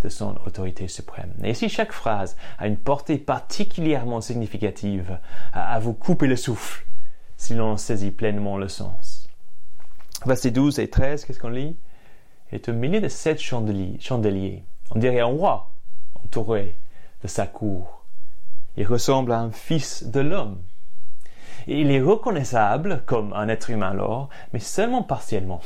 de 0.06 0.10
son 0.10 0.36
autorité 0.46 0.86
suprême. 0.86 1.34
Et 1.42 1.50
ici, 1.50 1.68
chaque 1.68 1.90
phrase 1.90 2.36
a 2.58 2.68
une 2.68 2.76
portée 2.76 3.18
particulièrement 3.18 4.20
significative 4.20 5.18
à, 5.52 5.80
vous 5.80 5.94
couper 5.94 6.28
le 6.28 6.36
souffle 6.36 6.86
si 7.36 7.54
l'on 7.54 7.76
saisit 7.76 8.12
pleinement 8.12 8.56
le 8.56 8.68
sens. 8.68 9.28
Versets 10.25 10.52
12 10.52 10.78
et 10.78 10.88
13, 10.88 11.25
qu'est-ce 11.25 11.40
qu'on 11.40 11.48
lit? 11.48 11.76
Est 12.52 12.68
au 12.68 12.72
milieu 12.72 13.00
de 13.00 13.08
sept 13.08 13.40
chandeliers. 13.40 14.62
On 14.92 14.98
dirait 15.00 15.18
un 15.18 15.26
roi 15.26 15.72
entouré 16.25 16.76
de 17.25 17.26
sa 17.26 17.48
cour. 17.48 18.04
Il 18.76 18.86
ressemble 18.86 19.32
à 19.32 19.40
un 19.40 19.50
fils 19.50 20.04
de 20.04 20.20
l'homme. 20.20 20.62
Il 21.66 21.90
est 21.90 22.00
reconnaissable 22.00 23.02
comme 23.06 23.32
un 23.32 23.48
être 23.48 23.70
humain 23.70 23.90
alors, 23.90 24.28
mais 24.52 24.60
seulement 24.60 25.02
partiellement. 25.02 25.60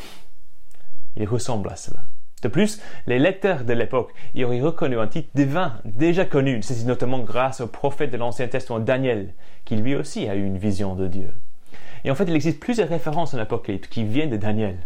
Il 1.16 1.28
ressemble 1.28 1.68
à 1.68 1.76
cela. 1.76 2.09
De 2.42 2.48
plus, 2.48 2.80
les 3.06 3.18
lecteurs 3.18 3.64
de 3.64 3.72
l'époque 3.72 4.14
y 4.34 4.44
auraient 4.44 4.60
reconnu 4.60 4.98
un 4.98 5.06
titre 5.06 5.28
divin 5.34 5.78
déjà 5.84 6.24
connu, 6.24 6.62
c'est 6.62 6.84
notamment 6.86 7.18
grâce 7.18 7.60
au 7.60 7.66
prophète 7.66 8.10
de 8.10 8.16
l'Ancien 8.16 8.48
Testament 8.48 8.80
Daniel, 8.80 9.34
qui 9.64 9.76
lui 9.76 9.94
aussi 9.94 10.28
a 10.28 10.34
eu 10.34 10.44
une 10.44 10.58
vision 10.58 10.94
de 10.94 11.06
Dieu. 11.06 11.34
Et 12.04 12.10
en 12.10 12.14
fait, 12.14 12.24
il 12.24 12.34
existe 12.34 12.60
plusieurs 12.60 12.88
références 12.88 13.34
en 13.34 13.38
Apocalypse 13.38 13.88
qui 13.88 14.04
viennent 14.04 14.30
de 14.30 14.36
Daniel. 14.36 14.78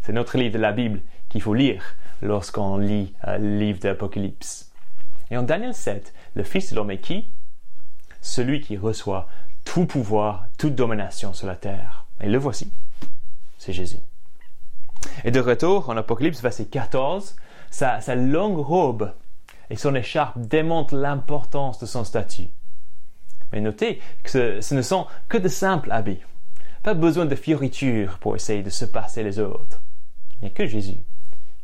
C'est 0.00 0.12
notre 0.12 0.38
livre 0.38 0.54
de 0.54 0.58
la 0.58 0.72
Bible 0.72 1.00
qu'il 1.28 1.42
faut 1.42 1.54
lire 1.54 1.96
lorsqu'on 2.22 2.78
lit 2.78 3.12
euh, 3.26 3.36
le 3.38 3.58
livre 3.58 3.80
d'Apocalypse. 3.80 4.72
Et 5.30 5.36
en 5.36 5.42
Daniel 5.42 5.74
7, 5.74 6.14
le 6.34 6.44
Fils 6.44 6.70
de 6.70 6.76
l'homme 6.76 6.90
est 6.90 6.98
qui? 6.98 7.28
Celui 8.22 8.60
qui 8.60 8.76
reçoit 8.76 9.28
tout 9.64 9.84
pouvoir, 9.84 10.46
toute 10.56 10.74
domination 10.74 11.34
sur 11.34 11.46
la 11.46 11.56
terre. 11.56 12.06
Et 12.22 12.28
le 12.28 12.38
voici, 12.38 12.72
c'est 13.58 13.72
Jésus. 13.72 13.98
Et 15.24 15.30
de 15.30 15.40
retour, 15.40 15.88
en 15.88 15.96
Apocalypse, 15.96 16.42
verset 16.42 16.66
14, 16.66 17.36
sa, 17.70 18.00
sa 18.00 18.14
longue 18.14 18.58
robe 18.58 19.12
et 19.70 19.76
son 19.76 19.94
écharpe 19.94 20.38
démontrent 20.38 20.96
l'importance 20.96 21.78
de 21.78 21.86
son 21.86 22.04
statut. 22.04 22.48
Mais 23.52 23.60
notez 23.60 24.00
que 24.22 24.30
ce, 24.30 24.60
ce, 24.60 24.74
ne 24.74 24.82
sont 24.82 25.06
que 25.28 25.38
de 25.38 25.48
simples 25.48 25.92
habits. 25.92 26.22
Pas 26.82 26.94
besoin 26.94 27.26
de 27.26 27.34
fioritures 27.34 28.18
pour 28.18 28.36
essayer 28.36 28.62
de 28.62 28.70
se 28.70 28.84
passer 28.84 29.22
les 29.22 29.38
autres. 29.38 29.80
Il 30.36 30.44
n'y 30.44 30.50
a 30.50 30.54
que 30.54 30.66
Jésus 30.66 31.04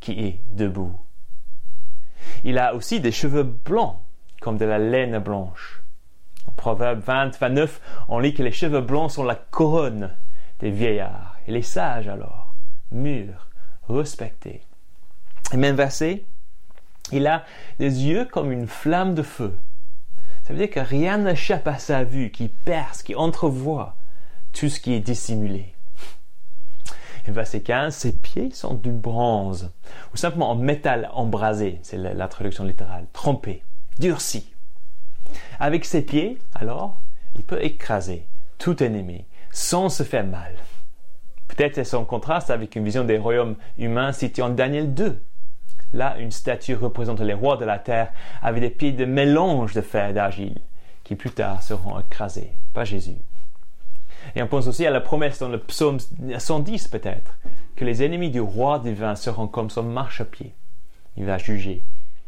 qui 0.02 0.12
est 0.25 0.40
debout. 0.52 0.99
Il 2.44 2.58
a 2.58 2.75
aussi 2.75 3.00
des 3.00 3.12
cheveux 3.12 3.44
blancs, 3.44 3.96
comme 4.40 4.58
de 4.58 4.64
la 4.64 4.78
laine 4.78 5.18
blanche. 5.18 5.82
En 6.46 6.52
Proverbe 6.52 7.00
20, 7.00 7.38
29, 7.38 7.80
on 8.08 8.18
lit 8.18 8.34
que 8.34 8.42
les 8.42 8.52
cheveux 8.52 8.80
blancs 8.80 9.12
sont 9.12 9.22
la 9.22 9.37
couronne 9.37 10.14
des 10.58 10.70
vieillards. 10.70 11.37
Et 11.46 11.52
les 11.52 11.62
sages 11.62 12.08
alors, 12.08 12.41
mûrs, 12.92 13.49
respectés. 13.88 14.62
Et 15.52 15.56
même 15.56 15.76
verset, 15.76 16.25
il 17.11 17.26
a 17.26 17.44
des 17.78 18.04
yeux 18.04 18.25
comme 18.25 18.52
une 18.52 18.66
flamme 18.66 19.14
de 19.14 19.22
feu. 19.22 19.56
Ça 20.44 20.52
veut 20.52 20.58
dire 20.58 20.70
que 20.70 20.80
rien 20.80 21.18
n'échappe 21.18 21.68
à 21.68 21.78
sa 21.78 22.04
vue, 22.04 22.30
qui 22.30 22.49
perce, 22.49 23.02
qui 23.02 23.14
entrevoit 23.14 23.96
tout 24.52 24.68
ce 24.68 24.80
qui 24.80 24.92
est 24.92 25.00
dissimulé. 25.00 25.75
Et 27.26 27.30
verset 27.30 27.61
15, 27.61 27.94
ses 27.94 28.12
pieds 28.12 28.50
sont 28.50 28.75
du 28.75 28.90
bronze, 28.90 29.70
ou 30.12 30.16
simplement 30.16 30.50
en 30.50 30.56
métal 30.56 31.08
embrasé, 31.12 31.78
c'est 31.82 31.96
la, 31.96 32.28
traduction 32.28 32.64
littérale, 32.64 33.06
trempé, 33.12 33.62
durci. 33.99 34.52
Avec 35.61 35.84
ses 35.84 36.02
pieds, 36.02 36.38
alors, 36.54 37.00
il 37.37 37.44
peut 37.44 37.62
écraser 37.62 38.26
tout 38.58 38.82
ennemi 38.82 39.25
sans 39.52 39.88
se 39.88 40.02
faire 40.02 40.26
mal. 40.26 40.54
Peut-être 41.56 41.78
est-ce 41.78 41.97
en 41.97 42.04
contraste 42.04 42.50
avec 42.50 42.76
une 42.76 42.85
vision 42.85 43.04
des 43.04 43.18
royaumes 43.18 43.56
humains 43.76 44.12
citée 44.12 44.40
en 44.40 44.49
Daniel 44.49 44.94
2. 44.94 45.23
Là, 45.92 46.16
une 46.18 46.30
statue 46.30 46.75
représentant 46.75 47.25
les 47.25 47.35
rois 47.35 47.59
de 47.59 47.66
la 47.66 47.78
terre 47.78 48.11
avec 48.40 48.62
des 48.62 48.71
pieds 48.71 48.92
de 48.92 49.04
mélange 49.04 49.75
de 49.75 49.82
fer 49.82 50.09
et 50.09 50.12
d'argile, 50.14 50.59
qui 51.04 51.14
plus 51.14 51.30
tard 51.30 51.62
seront 51.62 52.00
écrasés, 52.00 52.52
pas 52.73 52.85
Jésus. 52.85 53.18
Et 54.35 54.42
on 54.42 54.47
pense 54.47 54.66
aussi 54.66 54.87
à 54.87 54.90
la 54.90 55.02
promesse 55.02 55.40
dans 55.40 55.50
le 55.50 55.59
psaume 55.59 55.99
110 56.38 56.88
peut-être, 56.88 57.38
que 57.76 57.85
les 57.85 58.02
ennemis 58.02 58.30
du 58.30 58.40
roi 58.40 58.78
divin 58.78 59.14
seront 59.14 59.47
comme 59.47 59.68
son 59.68 59.82
marchepied. 59.82 60.54
Il 61.18 61.26
va 61.26 61.37
juger, 61.37 61.85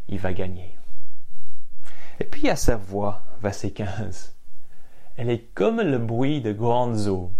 il 0.08 0.18
va 0.18 0.34
gagner. 0.34 0.76
Et 2.20 2.24
puis 2.24 2.50
à 2.50 2.56
sa 2.56 2.76
voix, 2.76 3.22
verset 3.42 3.70
15, 3.70 4.34
elle 5.16 5.30
est 5.30 5.46
comme 5.54 5.80
le 5.80 5.98
bruit 5.98 6.42
de 6.42 6.52
grandes 6.52 7.06
eaux. 7.06 7.30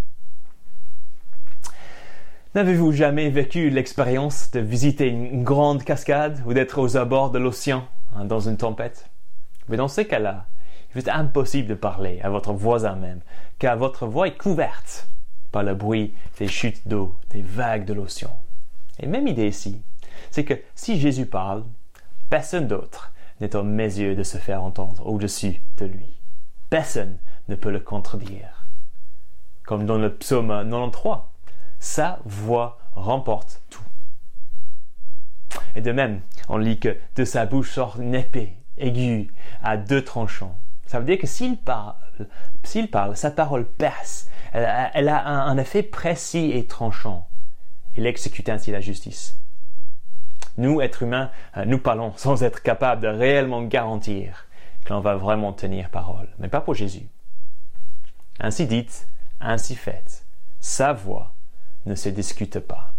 N'avez-vous 2.55 2.93
jamais 2.93 3.31
vécu 3.31 3.69
l'expérience 3.69 4.53
de 4.53 4.61
visiter 4.61 5.09
une 5.09 5.43
grande 5.43 5.83
cascade 5.83 6.41
ou 6.47 6.55
d'être 6.55 6.81
aux 6.81 6.97
abords 6.97 7.33
de 7.33 7.41
l'océan 7.41 7.85
hein, 8.15 8.27
dans 8.27 8.39
une 8.39 8.57
tempête? 8.57 9.11
Mais 9.69 9.77
dans 9.77 9.89
ce 9.89 10.03
cas-là, 10.03 10.47
il 10.95 11.01
est 11.01 11.09
impossible 11.09 11.67
de 11.67 11.75
parler 11.75 12.21
à 12.23 12.31
votre 12.31 12.53
voisin 12.53 12.95
même, 12.95 13.23
car 13.59 13.77
votre 13.77 14.07
voix 14.07 14.29
est 14.29 14.39
couverte 14.39 15.09
par 15.51 15.65
le 15.65 15.75
bruit 15.75 16.15
des 16.39 16.47
chutes 16.47 16.87
d'eau, 16.87 17.17
des 17.31 17.43
vagues 17.43 17.87
de 17.87 17.93
l'océan. 17.93 18.39
Et 19.01 19.09
même 19.09 19.27
idée 19.27 19.49
ici, 19.49 19.83
c'est 20.31 20.45
que 20.45 20.55
si 20.77 21.01
Jésus 21.01 21.27
parle, 21.27 21.65
personne 22.31 22.69
d'autre 22.69 23.13
n'est 23.41 23.57
en 23.57 23.65
mesure 23.65 24.15
de 24.15 24.23
se 24.23 24.39
faire 24.39 24.63
entendre 24.63 25.05
au-dessus 25.09 25.61
de 25.79 25.87
lui. 25.87 26.21
Personne 26.71 27.19
ne 27.49 27.57
peut 27.57 27.73
le 27.73 27.81
contredire. 27.81 28.65
Comme 29.65 29.87
dans 29.87 29.99
le 29.99 30.15
psaume 30.15 30.51
93, 30.51 31.34
sa 31.85 32.19
voix 32.25 32.79
remporte 32.95 33.61
tout. 33.69 33.83
Et 35.77 35.83
de 35.83 35.93
même, 35.93 36.23
on 36.49 36.57
lit 36.57 36.81
que 36.81 36.97
de 37.15 37.25
sa 37.27 37.45
bouche 37.45 37.73
sort 37.73 38.01
une 38.01 38.15
épée 38.15 38.57
aiguë 38.79 39.29
à 39.63 39.77
deux 39.77 40.03
tranchants. 40.03 40.57
Ça 40.87 40.99
veut 40.99 41.05
dire 41.05 41.19
que 41.19 41.27
s'il 41.27 41.59
parle, 41.59 41.97
sa 43.17 43.31
parole 43.31 43.67
perce. 43.67 44.29
Elle, 44.53 45.11
a 45.11 45.29
un, 45.29 45.59
effet 45.59 45.83
précis 45.83 46.53
et 46.55 46.67
tranchant. 46.67 47.29
Il 47.99 48.07
exécute 48.07 48.49
ainsi 48.49 48.71
la 48.71 48.81
justice. 48.81 49.39
Nous, 50.57 50.81
êtres 50.81 51.03
humains, 51.03 51.31
euh, 51.59 51.67
nous 51.67 51.79
parlons 51.79 52.13
sans 52.17 52.43
être 52.45 52.63
capables 52.63 53.03
de 53.03 53.09
réellement 53.09 53.63
garantir 53.63 54.47
que 54.87 54.95
l'on 54.95 55.01
va 55.01 55.17
vraiment 55.17 55.53
tenir 55.53 55.91
parole, 55.91 56.29
mais 56.39 56.49
pas 56.49 56.63
pour 56.63 56.75
Jésus. 56.75 57.09
Ainsi 58.41 58.67
dite, 58.67 59.07
ainsi 59.41 59.77
faite, 59.77 60.25
sa 60.61 60.93
voix 60.95 61.34
ne 61.87 61.95
se 61.95 62.09
discute 62.09 62.59
pas. 62.59 62.95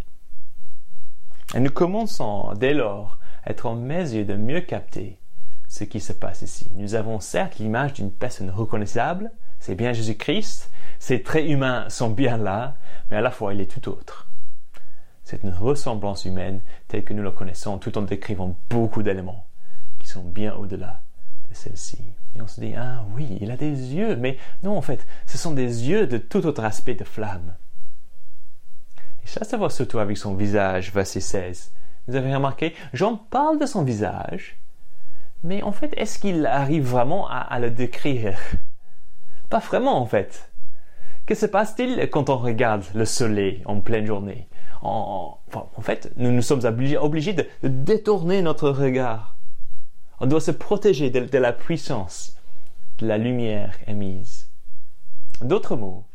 Et 1.54 1.60
nous 1.60 1.72
commençons 1.72 2.54
dès 2.56 2.74
lors 2.74 3.18
à 3.44 3.52
être 3.52 3.66
en 3.66 3.76
mesure 3.76 4.26
de 4.26 4.36
mieux 4.36 4.62
capter 4.62 5.20
ce 5.68 5.84
qui 5.84 6.00
se 6.00 6.14
passe 6.14 6.42
ici. 6.42 6.70
Nous 6.76 6.96
avons 6.96 7.20
certes 7.20 7.58
l'image 7.60 7.94
d'une 7.94 8.12
personne 8.12 8.50
reconnaissable, 8.50 9.32
c'est 9.60 9.76
bien 9.76 9.94
Jésus-Christ, 9.94 10.72
ses 11.00 11.22
traits 11.22 11.48
humains 11.50 11.90
sont 11.90 12.10
bien 12.10 12.38
là, 12.38 12.78
mais 13.10 13.18
à 13.18 13.22
la 13.22 13.32
fois 13.32 13.54
il 13.54 13.62
est 13.62 13.72
tout 13.72 13.90
autre. 13.90 14.30
C'est 15.24 15.44
une 15.44 15.54
ressemblance 15.54 16.26
humaine 16.26 16.62
telle 16.88 17.04
que 17.04 17.14
nous 17.14 17.24
la 17.24 17.32
connaissons 17.32 17.80
tout 17.80 17.98
en 17.98 18.04
décrivant 18.04 18.56
beaucoup 18.70 19.02
d'éléments 19.02 19.46
qui 20.00 20.08
sont 20.08 20.24
bien 20.24 20.54
au-delà 20.56 21.02
de 21.50 21.56
celle-ci. 21.56 22.00
Et 22.36 22.42
on 22.42 22.48
se 22.48 22.62
dit, 22.62 22.76
ah 22.78 23.04
oui, 23.16 23.38
il 23.42 23.50
a 23.50 23.58
des 23.58 23.96
yeux, 23.96 24.16
mais 24.18 24.38
non, 24.62 24.78
en 24.78 24.82
fait, 24.82 25.08
ce 25.26 25.38
sont 25.38 25.52
des 25.52 25.90
yeux 25.90 26.06
de 26.06 26.18
tout 26.18 26.46
autre 26.46 26.64
aspect 26.64 26.94
de 26.94 27.04
flamme. 27.04 27.56
Ça 29.26 29.44
se 29.44 29.56
voit 29.56 29.70
surtout 29.70 30.00
avec 30.00 30.18
son 30.18 30.36
visage, 30.36 30.92
verset 30.94 31.20
16. 31.20 31.74
Vous 32.08 32.16
avez 32.16 32.34
remarqué, 32.34 32.74
Jean 32.94 33.18
parle 33.18 33.60
de 33.60 33.66
son 33.66 33.84
visage, 33.84 34.58
mais 35.44 35.64
en 35.64 35.72
fait, 35.72 35.94
est-ce 35.98 36.20
qu'il 36.20 36.46
arrive 36.46 36.86
vraiment 36.86 37.28
à, 37.28 37.60
le 37.60 37.72
décrire? 37.72 38.38
Pas 39.50 39.60
vraiment 39.60 40.00
en 40.00 40.06
fait. 40.06 40.52
Que 41.26 41.36
se 41.36 41.46
passe-t-il 41.46 42.10
quand 42.10 42.30
on 42.30 42.38
regarde 42.38 42.84
le 42.94 43.06
soleil 43.06 43.64
en 43.66 43.82
pleine 43.82 44.06
journée? 44.06 44.48
En, 44.82 45.40
fait, 45.82 46.12
nous 46.16 46.32
nous 46.32 46.44
sommes 46.44 46.64
obligés, 46.66 47.34
de, 47.34 47.48
détourner 47.64 48.44
notre 48.44 48.70
regard. 48.70 49.36
On 50.20 50.28
doit 50.28 50.42
se 50.42 50.52
protéger 50.52 51.10
de 51.10 51.38
la 51.38 51.52
puissance 51.52 52.36
de 53.00 53.08
la 53.08 53.18
lumière 53.18 53.76
émise. 53.88 54.50
D'autres 55.42 55.76
mots, 55.76 56.06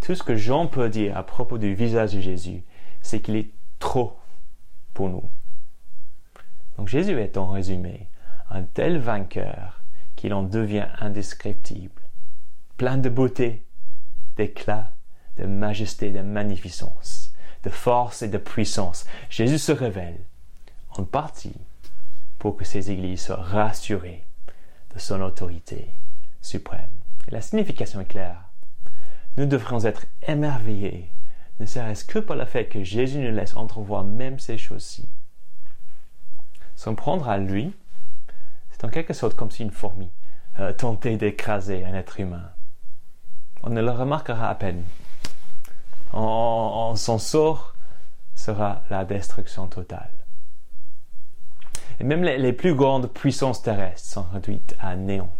tout 0.00 0.14
ce 0.14 0.22
que 0.22 0.36
Jean 0.36 0.66
peut 0.66 0.88
dire 0.88 1.16
à 1.16 1.22
propos 1.22 1.58
du 1.58 1.74
visage 1.74 2.14
de 2.14 2.20
Jésus, 2.20 2.62
c'est 3.02 3.20
qu'il 3.20 3.36
est 3.36 3.50
trop 3.78 4.16
pour 4.94 5.08
nous. 5.08 5.24
Donc 6.76 6.88
Jésus 6.88 7.20
est 7.20 7.36
en 7.36 7.48
résumé 7.48 8.08
un 8.50 8.62
tel 8.62 8.98
vainqueur 8.98 9.82
qu'il 10.16 10.34
en 10.34 10.42
devient 10.42 10.88
indescriptible, 11.00 12.02
plein 12.76 12.96
de 12.96 13.08
beauté, 13.08 13.64
d'éclat, 14.36 14.92
de 15.36 15.46
majesté, 15.46 16.10
de 16.10 16.22
magnificence, 16.22 17.32
de 17.62 17.70
force 17.70 18.22
et 18.22 18.28
de 18.28 18.38
puissance. 18.38 19.06
Jésus 19.30 19.58
se 19.58 19.72
révèle 19.72 20.18
en 20.96 21.04
partie 21.04 21.56
pour 22.38 22.56
que 22.56 22.64
ces 22.64 22.90
églises 22.90 23.22
soient 23.22 23.36
rassurées 23.36 24.24
de 24.94 24.98
son 24.98 25.20
autorité 25.20 25.88
suprême. 26.40 26.90
Et 27.28 27.32
la 27.32 27.40
signification 27.40 28.00
est 28.00 28.06
claire. 28.06 28.47
Nous 29.38 29.46
devrions 29.46 29.84
être 29.84 30.06
émerveillés, 30.26 31.12
ne 31.60 31.66
serait-ce 31.66 32.04
que 32.04 32.18
par 32.18 32.36
le 32.36 32.44
fait 32.44 32.66
que 32.66 32.82
Jésus 32.82 33.20
nous 33.20 33.30
laisse 33.30 33.56
entrevoir 33.56 34.02
même 34.02 34.40
ces 34.40 34.58
choses-ci. 34.58 35.08
S'en 36.74 36.96
prendre 36.96 37.28
à 37.28 37.38
lui, 37.38 37.72
c'est 38.72 38.84
en 38.84 38.88
quelque 38.88 39.12
sorte 39.12 39.36
comme 39.36 39.52
si 39.52 39.62
une 39.62 39.70
fourmi 39.70 40.10
euh, 40.58 40.72
tentait 40.72 41.16
d'écraser 41.16 41.84
un 41.84 41.94
être 41.94 42.18
humain. 42.18 42.50
On 43.62 43.70
ne 43.70 43.80
le 43.80 43.92
remarquera 43.92 44.48
à 44.48 44.56
peine. 44.56 44.82
En, 46.12 46.96
son 46.96 47.18
sort 47.18 47.76
sera 48.34 48.82
la 48.90 49.04
destruction 49.04 49.68
totale. 49.68 50.10
Et 52.00 52.04
même 52.04 52.24
les, 52.24 52.52
plus 52.52 52.74
grandes 52.74 53.12
puissances 53.12 53.62
terrestres 53.62 54.04
sont 54.04 54.26
réduites 54.32 54.74
à 54.80 54.96
néant 54.96 55.32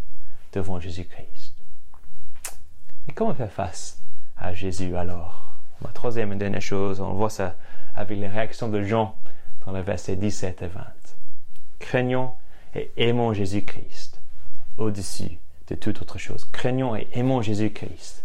devant 0.53 0.79
Jésus-Christ. 0.79 1.38
Mais 3.09 3.15
comment 3.15 3.35
faire 3.35 3.51
face 3.51 4.03
à 4.37 4.53
Jésus 4.53 4.95
alors? 4.95 5.55
Ma 5.81 5.89
troisième 5.91 6.33
et 6.33 6.37
dernière 6.37 6.61
chose, 6.61 7.01
on 7.01 7.15
voit 7.15 7.31
ça 7.31 7.57
avec 7.95 8.19
les 8.19 8.29
réactions 8.29 8.69
de 8.69 8.83
Jean 8.83 9.17
dans 9.65 9.73
les 9.73 9.81
versets 9.81 10.17
17 10.17 10.61
et 10.63 10.67
20. 10.67 10.85
Craignons 11.79 12.33
et 12.75 12.93
aimons 12.99 13.33
Jésus-Christ 13.33 14.21
au-dessus 14.77 15.39
de 15.69 15.75
toute 15.75 16.03
autre 16.03 16.19
chose. 16.19 16.45
Craignons 16.53 16.97
et 16.97 17.09
aimons 17.13 17.41
Jésus-Christ 17.41 18.25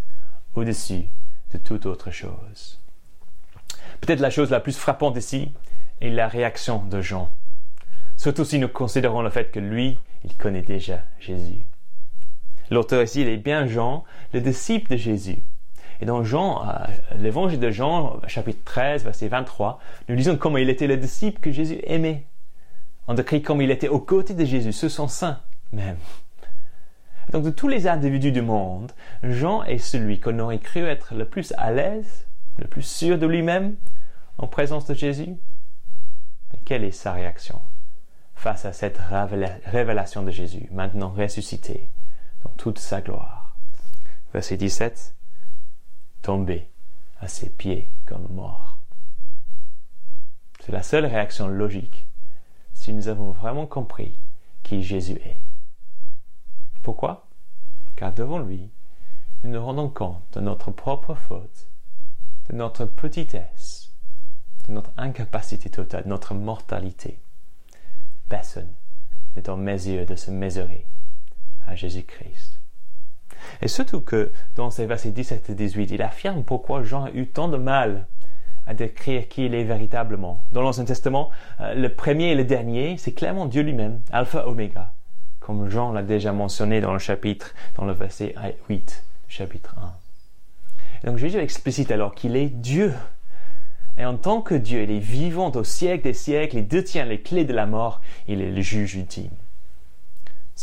au-dessus 0.56 1.08
de 1.54 1.58
toute 1.58 1.86
autre 1.86 2.12
chose. 2.12 2.80
Peut-être 4.02 4.20
la 4.20 4.30
chose 4.30 4.52
la 4.52 4.60
plus 4.60 4.78
frappante 4.78 5.16
ici 5.16 5.54
est 6.02 6.10
la 6.10 6.28
réaction 6.28 6.84
de 6.84 7.02
Jean. 7.02 7.32
Surtout 8.18 8.44
si 8.44 8.60
nous 8.60 8.68
considérons 8.68 9.22
le 9.22 9.30
fait 9.30 9.50
que 9.50 9.60
lui, 9.62 9.98
il 10.26 10.36
connaît 10.36 10.62
déjà 10.62 11.04
Jésus. 11.20 11.62
L'auteur 12.72 13.04
ici, 13.04 13.22
il 13.22 13.28
est 13.28 13.38
bien 13.38 13.68
Jean, 13.68 14.04
le 14.34 14.42
disciple 14.42 14.92
de 14.92 14.98
Jésus. 14.98 15.44
Et 16.02 16.06
dans 16.06 16.24
Jean, 16.24 16.68
euh, 16.68 16.74
l'évangile 17.18 17.60
de 17.60 17.72
Jean, 17.72 18.20
chapitre 18.28 18.64
13, 18.66 19.04
verset 19.04 19.28
23, 19.28 19.80
nous 20.10 20.16
lisons 20.16 20.38
comment 20.38 20.58
il 20.58 20.70
était 20.70 20.88
le 20.88 20.98
disciple 20.98 21.40
que 21.40 21.52
Jésus 21.52 21.80
aimait. 21.84 22.26
On 23.08 23.14
décrit 23.14 23.42
comme 23.42 23.62
il 23.62 23.72
était 23.72 23.90
aux 23.90 24.00
côtés 24.00 24.34
de 24.34 24.46
Jésus, 24.46 24.74
ce 24.74 24.90
son 24.90 25.08
saint 25.08 25.40
même. 25.72 25.98
Donc 27.32 27.44
de 27.44 27.50
tous 27.50 27.68
les 27.68 27.88
individus 27.88 28.32
du 28.32 28.42
monde, 28.42 28.92
Jean 29.24 29.64
est 29.64 29.78
celui 29.78 30.20
qu'on 30.20 30.40
aurait 30.40 30.60
cru 30.60 30.86
être 30.86 31.16
le 31.16 31.26
plus 31.26 31.54
à 31.58 31.72
l'aise, 31.72 32.28
le 32.58 32.68
plus 32.68 32.82
sûr 32.82 33.18
de 33.18 33.26
lui-même 33.26 33.76
en 34.38 34.48
présence 34.48 34.86
de 34.86 34.94
Jésus. 34.94 35.36
Mais 36.52 36.60
quelle 36.66 36.84
est 36.84 36.92
sa 36.92 37.14
réaction 37.14 37.62
face 38.36 38.66
à 38.66 38.74
cette 38.74 39.00
révélation 39.66 40.24
de 40.24 40.32
Jésus, 40.32 40.68
maintenant 40.72 41.10
ressuscité? 41.10 41.90
Dans 42.44 42.52
toute 42.52 42.80
sa 42.80 43.02
gloire 43.02 43.44
Verset 44.34 44.58
17. 44.58 45.16
Tombé 46.24 46.68
à 47.20 47.28
ses 47.28 47.50
pieds 47.50 47.90
comme 48.08 48.28
mort. 48.34 48.80
C'est 50.60 50.72
la 50.72 50.82
seule 50.82 51.06
réaction 51.06 51.48
logique 51.48 52.08
si 52.74 52.94
nous 52.94 53.10
avons 53.10 53.32
vraiment 53.32 53.68
compris 53.68 54.18
qui 54.64 54.82
Jésus 54.82 55.20
est. 55.24 55.38
Pourquoi? 56.82 57.28
Car 57.96 58.14
devant 58.14 58.40
lui, 58.40 58.72
nous 59.44 59.52
nous 59.52 59.64
rendons 59.64 59.90
compte 59.90 60.24
de 60.34 60.40
notre 60.40 60.72
propre 60.72 61.14
faute, 61.14 61.68
de 62.50 62.56
notre 62.56 62.86
petitesse, 62.86 63.94
de 64.68 64.74
notre 64.74 64.92
incapacité 64.98 65.70
totale, 65.70 66.06
de 66.06 66.10
notre 66.10 66.34
mortalité. 66.34 67.20
Personne 68.30 68.74
n'est 69.36 69.50
en 69.50 69.58
mesure 69.58 70.06
de 70.06 70.16
se 70.16 70.32
mesurer 70.32 70.88
à 71.68 71.76
Jésus-Christ. 71.76 72.60
Et 73.62 73.68
surtout 73.68 74.02
que 74.02 74.32
dans 74.56 74.70
ces 74.70 74.86
versets 74.86 75.12
17 75.12 75.50
et 75.50 75.56
18, 75.56 75.92
il 75.92 76.02
affirme 76.02 76.44
pourquoi 76.44 76.84
Jean 76.84 77.06
a 77.06 77.12
eu 77.12 77.28
tant 77.28 77.48
de 77.48 77.58
mal 77.58 78.08
à 78.66 78.74
décrire 78.74 79.28
qui 79.28 79.46
il 79.46 79.56
est 79.56 79.64
véritablement. 79.64 80.44
Dans 80.52 80.62
l'Ancien 80.62 80.86
Testament, 80.86 81.30
euh, 81.60 81.74
le 81.74 81.90
premier 81.90 82.32
et 82.32 82.36
le 82.36 82.46
dernier, 82.46 82.98
c'est 82.98 83.12
clairement 83.12 83.46
Dieu 83.46 83.62
lui-même, 83.62 84.00
Alpha 84.12 84.48
Oméga, 84.48 84.94
comme 85.40 85.70
Jean 85.70 85.92
l'a 85.92 86.04
déjà 86.04 86.32
mentionné 86.32 86.80
dans 86.80 86.94
le 86.94 87.00
chapitre, 87.00 87.54
dans 87.76 87.86
le 87.86 87.94
verset 87.94 88.36
8, 88.70 89.04
chapitre 89.28 89.76
1. 91.04 91.10
donc 91.10 91.18
Jésus 91.18 91.40
explicite 91.40 91.92
alors 91.92 92.16
qu'il 92.16 92.36
est 92.36 92.48
Dieu. 92.48 92.94
Et 93.98 94.06
en 94.06 94.18
tant 94.18 94.42
que 94.42 94.56
Dieu, 94.56 94.84
il 94.84 94.92
est 94.92 95.00
vivant 95.00 95.52
au 95.52 95.64
siècle 95.64 96.06
des 96.06 96.14
siècles, 96.14 96.58
il 96.58 96.68
détient 96.68 97.06
les 97.06 97.22
clés 97.22 97.46
de 97.46 97.54
la 97.54 97.68
mort, 97.68 98.02
il 98.28 98.42
est 98.42 98.52
le 98.52 98.62
juge 98.62 98.96
ultime. 98.96 99.30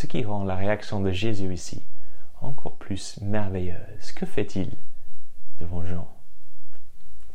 Ce 0.00 0.06
qui 0.06 0.24
rend 0.24 0.44
la 0.44 0.56
réaction 0.56 1.00
de 1.00 1.10
Jésus 1.10 1.52
ici 1.52 1.82
encore 2.40 2.76
plus 2.76 3.18
merveilleuse. 3.20 4.12
Que 4.16 4.24
fait-il 4.24 4.70
devant 5.60 5.84
Jean? 5.84 6.08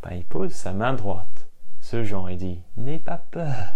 Ben, 0.02 0.16
il 0.16 0.24
pose 0.24 0.52
sa 0.52 0.74
main 0.74 0.94
droite 0.94 1.48
ce 1.80 2.04
Jean 2.04 2.28
et 2.28 2.38
dit 2.38 2.60
N'aie 2.76 2.98
pas 2.98 3.24
peur. 3.30 3.76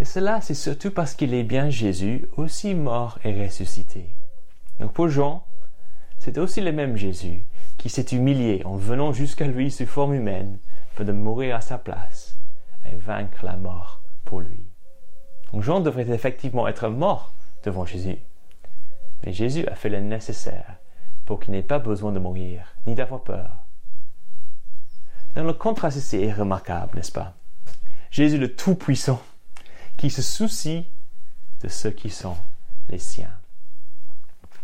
Et 0.00 0.04
cela, 0.04 0.40
c'est 0.40 0.54
surtout 0.54 0.90
parce 0.90 1.14
qu'il 1.14 1.32
est 1.32 1.44
bien 1.44 1.70
Jésus, 1.70 2.26
aussi 2.36 2.74
mort 2.74 3.20
et 3.22 3.40
ressuscité. 3.40 4.10
Donc 4.80 4.92
pour 4.92 5.08
Jean, 5.08 5.46
c'est 6.18 6.38
aussi 6.38 6.60
le 6.60 6.72
même 6.72 6.96
Jésus 6.96 7.46
qui 7.76 7.88
s'est 7.88 8.16
humilié 8.16 8.64
en 8.64 8.74
venant 8.74 9.12
jusqu'à 9.12 9.46
lui 9.46 9.70
sous 9.70 9.86
forme 9.86 10.14
humaine 10.14 10.58
pour 10.96 11.04
de 11.04 11.12
mourir 11.12 11.54
à 11.54 11.60
sa 11.60 11.78
place 11.78 12.36
et 12.84 12.96
vaincre 12.96 13.44
la 13.44 13.56
mort 13.56 14.02
pour 14.24 14.40
lui. 14.40 14.67
Donc 15.52 15.62
Jean 15.62 15.80
devrait 15.80 16.10
effectivement 16.10 16.68
être 16.68 16.88
mort 16.88 17.32
devant 17.64 17.84
Jésus. 17.84 18.18
Mais 19.24 19.32
Jésus 19.32 19.66
a 19.66 19.74
fait 19.74 19.88
le 19.88 20.00
nécessaire 20.00 20.76
pour 21.26 21.40
qu'il 21.40 21.52
n'ait 21.52 21.62
pas 21.62 21.78
besoin 21.78 22.12
de 22.12 22.18
mourir, 22.18 22.74
ni 22.86 22.94
d'avoir 22.94 23.22
peur, 23.22 23.64
le 25.36 25.52
contraste 25.52 25.98
ici 25.98 26.16
est 26.16 26.32
remarquable, 26.32 26.96
n'est-ce 26.96 27.12
pas? 27.12 27.34
Jésus 28.10 28.38
le 28.38 28.54
Tout-Puissant, 28.54 29.22
qui 29.96 30.10
se 30.10 30.22
soucie 30.22 30.86
de 31.62 31.68
ceux 31.68 31.90
qui 31.90 32.10
sont 32.10 32.36
les 32.88 32.98
siens. 32.98 33.32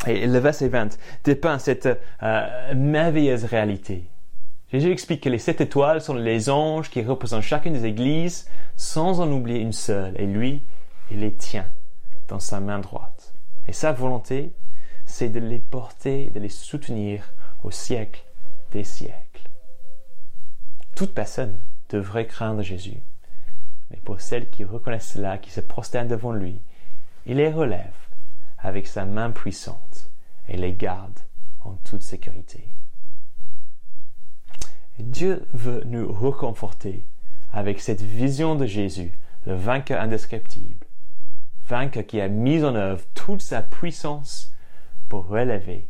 Et 0.06 0.26
le 0.26 0.38
verset 0.38 0.68
20 0.68 0.98
dépeint 1.24 1.58
cette 1.58 1.88
euh, 2.22 2.74
merveilleuse 2.74 3.44
réalité. 3.44 4.04
Jésus 4.72 4.90
explique 4.90 5.22
que 5.22 5.28
les 5.28 5.38
sept 5.38 5.60
étoiles 5.60 6.00
sont 6.00 6.14
les 6.14 6.50
anges 6.50 6.90
qui 6.90 7.02
représentent 7.02 7.42
chacune 7.42 7.74
des 7.74 7.86
églises 7.86 8.48
sans 8.76 9.20
en 9.20 9.30
oublier 9.30 9.60
une 9.60 9.72
seule. 9.72 10.20
Et 10.20 10.26
lui, 10.26 10.62
il 11.14 11.20
les 11.20 11.34
tient 11.34 11.70
dans 12.26 12.40
sa 12.40 12.58
main 12.58 12.80
droite. 12.80 13.34
Et 13.68 13.72
sa 13.72 13.92
volonté, 13.92 14.52
c'est 15.06 15.28
de 15.28 15.38
les 15.38 15.60
porter, 15.60 16.28
de 16.30 16.40
les 16.40 16.48
soutenir 16.48 17.32
au 17.62 17.70
siècle 17.70 18.24
des 18.72 18.82
siècles. 18.82 19.48
Toute 20.96 21.14
personne 21.14 21.60
devrait 21.88 22.26
craindre 22.26 22.62
Jésus. 22.62 23.00
Mais 23.90 23.98
pour 23.98 24.20
celles 24.20 24.50
qui 24.50 24.64
reconnaissent 24.64 25.12
cela, 25.12 25.38
qui 25.38 25.52
se 25.52 25.60
prosternent 25.60 26.08
devant 26.08 26.32
lui, 26.32 26.60
il 27.26 27.36
les 27.36 27.50
relève 27.50 27.94
avec 28.58 28.88
sa 28.88 29.04
main 29.04 29.30
puissante 29.30 30.10
et 30.48 30.56
les 30.56 30.74
garde 30.74 31.20
en 31.60 31.74
toute 31.84 32.02
sécurité. 32.02 32.64
Dieu 34.98 35.46
veut 35.52 35.82
nous 35.86 36.12
reconforter 36.12 37.04
avec 37.52 37.80
cette 37.80 38.02
vision 38.02 38.56
de 38.56 38.66
Jésus, 38.66 39.12
le 39.46 39.54
vainqueur 39.54 40.00
indescriptible, 40.00 40.73
vainqueur 41.68 42.06
qui 42.06 42.20
a 42.20 42.28
mis 42.28 42.62
en 42.64 42.74
œuvre 42.74 43.02
toute 43.14 43.42
sa 43.42 43.62
puissance 43.62 44.54
pour 45.08 45.28
relever 45.28 45.86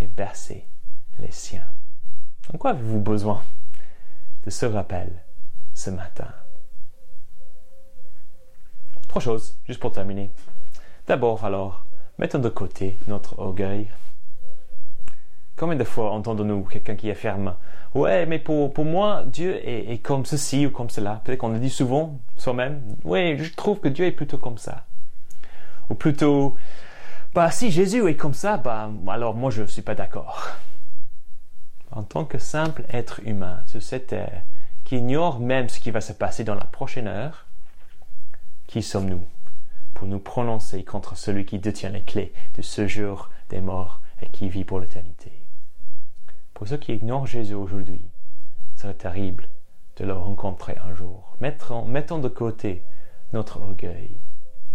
et 0.00 0.06
bercer 0.06 0.66
les 1.18 1.30
siens. 1.30 1.66
En 2.52 2.58
quoi 2.58 2.70
avez-vous 2.70 3.00
besoin 3.00 3.42
de 4.44 4.50
ce 4.50 4.66
rappel 4.66 5.10
ce 5.74 5.90
matin? 5.90 6.32
Trois 9.08 9.22
choses, 9.22 9.58
juste 9.66 9.80
pour 9.80 9.92
terminer. 9.92 10.30
D'abord, 11.06 11.44
alors, 11.44 11.86
mettons 12.18 12.38
de 12.38 12.48
côté 12.48 12.96
notre 13.08 13.38
orgueil. 13.38 13.88
Combien 15.56 15.76
de 15.76 15.84
fois 15.84 16.10
entendons-nous 16.10 16.64
quelqu'un 16.64 16.96
qui 16.96 17.10
affirme 17.10 17.54
Ouais, 17.94 18.26
mais 18.26 18.38
pour, 18.38 18.74
pour 18.74 18.84
moi, 18.84 19.24
Dieu 19.26 19.56
est, 19.66 19.90
est 19.90 19.98
comme 19.98 20.26
ceci 20.26 20.66
ou 20.66 20.70
comme 20.70 20.90
cela 20.90 21.22
Peut-être 21.24 21.38
qu'on 21.38 21.48
le 21.48 21.58
dit 21.58 21.70
souvent 21.70 22.18
soi-même 22.36 22.82
Oui, 23.04 23.38
je 23.38 23.54
trouve 23.54 23.80
que 23.80 23.88
Dieu 23.88 24.04
est 24.04 24.12
plutôt 24.12 24.36
comme 24.36 24.58
ça. 24.58 24.84
Ou 25.90 25.94
plutôt 25.94 26.56
Bah, 27.34 27.50
si 27.50 27.70
Jésus 27.70 28.06
est 28.08 28.16
comme 28.16 28.34
ça, 28.34 28.56
bah, 28.56 28.90
alors 29.08 29.34
moi 29.34 29.50
je 29.50 29.62
ne 29.62 29.66
suis 29.66 29.82
pas 29.82 29.94
d'accord. 29.94 30.42
En 31.90 32.02
tant 32.02 32.24
que 32.24 32.38
simple 32.38 32.84
être 32.90 33.20
humain 33.24 33.62
sur 33.66 33.82
cette 33.82 34.08
terre, 34.08 34.42
qui 34.84 34.96
ignore 34.96 35.40
même 35.40 35.68
ce 35.68 35.80
qui 35.80 35.90
va 35.90 36.00
se 36.00 36.12
passer 36.12 36.44
dans 36.44 36.54
la 36.54 36.64
prochaine 36.64 37.08
heure, 37.08 37.46
qui 38.66 38.82
sommes-nous 38.82 39.24
pour 39.94 40.06
nous 40.06 40.18
prononcer 40.18 40.84
contre 40.84 41.16
celui 41.16 41.46
qui 41.46 41.58
détient 41.58 41.90
les 41.90 42.02
clés 42.02 42.32
de 42.54 42.62
ce 42.62 42.86
jour 42.86 43.30
des 43.48 43.60
morts 43.60 44.00
et 44.20 44.28
qui 44.28 44.48
vit 44.48 44.64
pour 44.64 44.80
l'éternité? 44.80 45.32
Pour 46.54 46.68
ceux 46.68 46.76
qui 46.76 46.94
ignorent 46.94 47.26
Jésus 47.26 47.54
aujourd'hui, 47.54 48.00
serait 48.76 48.94
terrible 48.94 49.48
de 49.96 50.04
le 50.04 50.12
rencontrer 50.12 50.76
un 50.84 50.94
jour. 50.94 51.36
Mettons, 51.40 51.84
mettons 51.84 52.18
de 52.18 52.28
côté 52.28 52.82
notre 53.32 53.60
orgueil. 53.60 54.10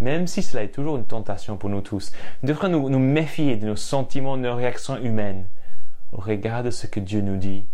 Même 0.02 0.26
si 0.26 0.42
cela 0.42 0.64
est 0.64 0.74
toujours 0.74 0.98
une 0.98 1.06
tentation 1.06 1.58
pour 1.58 1.70
nous 1.70 1.82
tous, 1.82 2.12
nous 2.42 2.48
devrions 2.48 2.70
nous, 2.70 2.90
nous 2.90 3.00
méfier 3.00 3.56
de 3.56 3.68
nos 3.68 3.76
sentiments, 3.76 4.36
de 4.36 4.42
nos 4.42 4.56
réactions 4.56 4.98
humaines 4.98 5.46
au 6.12 6.18
regard 6.18 6.64
de 6.64 6.72
ce 6.72 6.88
que 6.88 7.00
Dieu 7.00 7.22
nous 7.22 7.38
dit 7.38 7.68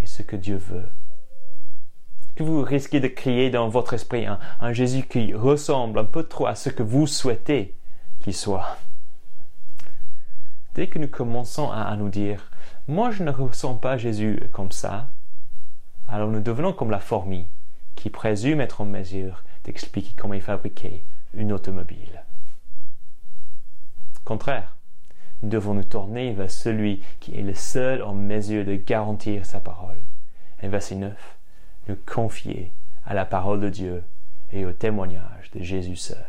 et 0.00 0.06
ce 0.06 0.22
que 0.22 0.36
Dieu 0.36 0.56
veut. 0.56 0.88
Que 2.36 2.44
vous 2.44 2.62
risquez 2.62 3.00
de 3.00 3.08
crier 3.08 3.50
dans 3.50 3.68
votre 3.68 3.94
esprit 3.94 4.26
un, 4.26 4.72
Jésus 4.72 5.02
qui 5.02 5.34
ressemble 5.34 5.98
un 5.98 6.04
peu 6.04 6.22
trop 6.22 6.46
à 6.46 6.54
ce 6.54 6.70
que 6.70 6.84
vous 6.84 7.08
souhaitez 7.08 7.76
qu'il 8.20 8.32
soit. 8.32 8.78
Dès 10.76 10.86
que 10.86 11.00
nous 11.00 11.08
commençons 11.08 11.68
à, 11.72 11.82
à 11.82 11.96
nous 11.96 12.08
dire 12.08 12.48
moi 12.86 13.10
je 13.10 13.24
ne 13.24 13.32
ressens 13.32 13.74
pas 13.74 13.96
Jésus 13.96 14.40
comme 14.52 14.70
ça, 14.70 15.08
alors 16.08 16.30
nous 16.30 16.40
devenons 16.40 16.72
comme 16.72 16.92
la 16.92 17.00
fourmi 17.00 17.48
qui 17.96 18.08
présume 18.08 18.60
être 18.60 18.80
en 18.80 18.84
mesure 18.84 19.42
d'expliquer 19.64 20.14
comment 20.16 20.34
est 20.34 20.40
fabriquée 20.40 21.04
une 21.34 21.52
automobile. 21.52 22.24
Contraire, 24.24 24.76
nous 25.42 25.48
devons 25.48 25.74
nous 25.74 25.84
tourner 25.84 26.32
vers 26.32 26.50
celui 26.50 27.02
qui 27.20 27.36
est 27.36 27.42
le 27.42 27.54
seul 27.54 28.02
en 28.02 28.14
mesure 28.14 28.64
de 28.64 28.76
garantir 28.76 29.44
sa 29.44 29.60
parole. 29.60 29.98
Et 30.62 30.68
verset 30.68 30.94
9, 30.94 31.12
nous 31.88 31.96
confier 32.06 32.72
à 33.04 33.14
la 33.14 33.24
parole 33.24 33.60
de 33.60 33.68
Dieu 33.68 34.04
et 34.52 34.64
au 34.64 34.72
témoignage 34.72 35.50
de 35.52 35.62
Jésus 35.62 35.96
seul. 35.96 36.24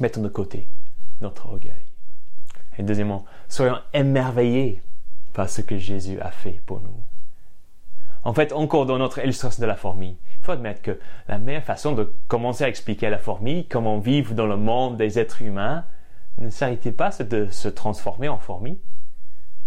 Mettons 0.00 0.22
de 0.22 0.28
côté 0.28 0.68
notre 1.20 1.46
orgueil. 1.46 1.84
Et 2.78 2.82
deuxièmement, 2.82 3.24
soyons 3.48 3.78
émerveillés 3.92 4.82
par 5.34 5.48
ce 5.48 5.60
que 5.60 5.76
Jésus 5.76 6.18
a 6.20 6.30
fait 6.30 6.62
pour 6.64 6.80
nous. 6.80 7.02
En 8.24 8.32
fait, 8.34 8.52
encore 8.52 8.86
dans 8.86 8.98
notre 8.98 9.18
illustration 9.18 9.60
de 9.62 9.66
la 9.66 9.74
fourmi, 9.74 10.16
il 10.38 10.44
faut 10.44 10.52
admettre 10.52 10.82
que 10.82 10.98
la 11.28 11.38
meilleure 11.38 11.64
façon 11.64 11.92
de 11.92 12.14
commencer 12.28 12.64
à 12.64 12.68
expliquer 12.68 13.08
à 13.08 13.10
la 13.10 13.18
fourmi 13.18 13.66
comment 13.66 13.98
vivre 13.98 14.34
dans 14.34 14.46
le 14.46 14.56
monde 14.56 14.96
des 14.96 15.18
êtres 15.18 15.42
humains 15.42 15.84
ne 16.38 16.48
s'arrêtait 16.48 16.92
pas 16.92 17.10
de 17.20 17.48
se 17.50 17.68
transformer 17.68 18.28
en 18.28 18.38
fourmi 18.38 18.80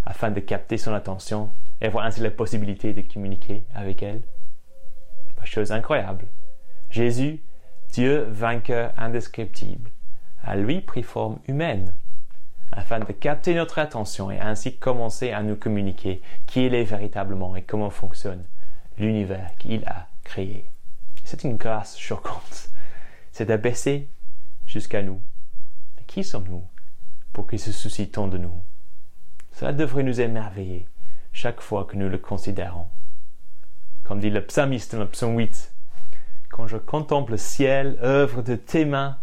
afin 0.05 0.31
de 0.31 0.39
capter 0.39 0.77
son 0.77 0.93
attention 0.93 1.51
et 1.81 1.87
avoir 1.87 2.05
ainsi 2.05 2.21
la 2.21 2.31
possibilité 2.31 2.93
de 2.93 3.01
communiquer 3.01 3.65
avec 3.73 4.01
elle. 4.03 4.21
Chose 5.43 5.71
incroyable. 5.71 6.25
Jésus, 6.89 7.43
Dieu 7.91 8.25
vainqueur 8.29 8.93
indescriptible, 8.97 9.91
a 10.43 10.55
lui 10.55 10.81
pris 10.81 11.03
forme 11.03 11.37
humaine 11.47 11.93
afin 12.75 12.99
de 12.99 13.11
capter 13.11 13.53
notre 13.55 13.79
attention 13.79 14.29
et 14.29 14.39
ainsi 14.39 14.77
commencer 14.77 15.31
à 15.31 15.41
nous 15.43 15.55
communiquer 15.55 16.21
qui 16.45 16.65
il 16.65 16.75
est 16.75 16.83
véritablement 16.83 17.55
et 17.55 17.61
comment 17.61 17.89
fonctionne 17.89 18.43
l'univers 18.97 19.51
qu'il 19.57 19.85
a 19.85 20.07
créé. 20.23 20.65
C'est 21.23 21.43
une 21.43 21.57
grâce 21.57 21.97
choquante. 21.97 22.69
C'est 23.31 23.45
d'abaisser 23.45 24.09
jusqu'à 24.67 25.01
nous. 25.01 25.21
Mais 25.95 26.03
qui 26.05 26.23
sommes-nous 26.23 26.63
pour 27.33 27.47
qu'il 27.47 27.59
se 27.59 27.71
soucie 27.71 28.09
tant 28.09 28.27
de 28.27 28.37
nous? 28.37 28.61
Cela 29.53 29.73
devrait 29.73 30.03
nous 30.03 30.19
émerveiller 30.21 30.87
chaque 31.31 31.61
fois 31.61 31.85
que 31.85 31.95
nous 31.95 32.09
le 32.09 32.17
considérons. 32.17 32.87
Comme 34.03 34.19
dit 34.19 34.29
le 34.29 34.45
psalmiste 34.45 34.95
dans 34.95 35.01
le 35.01 35.09
psaume 35.09 35.37
8, 35.37 35.73
quand 36.49 36.67
je 36.67 36.77
contemple 36.77 37.31
le 37.31 37.37
ciel, 37.37 37.97
œuvre 38.01 38.41
de 38.41 38.55
tes 38.55 38.85
mains, 38.85 39.17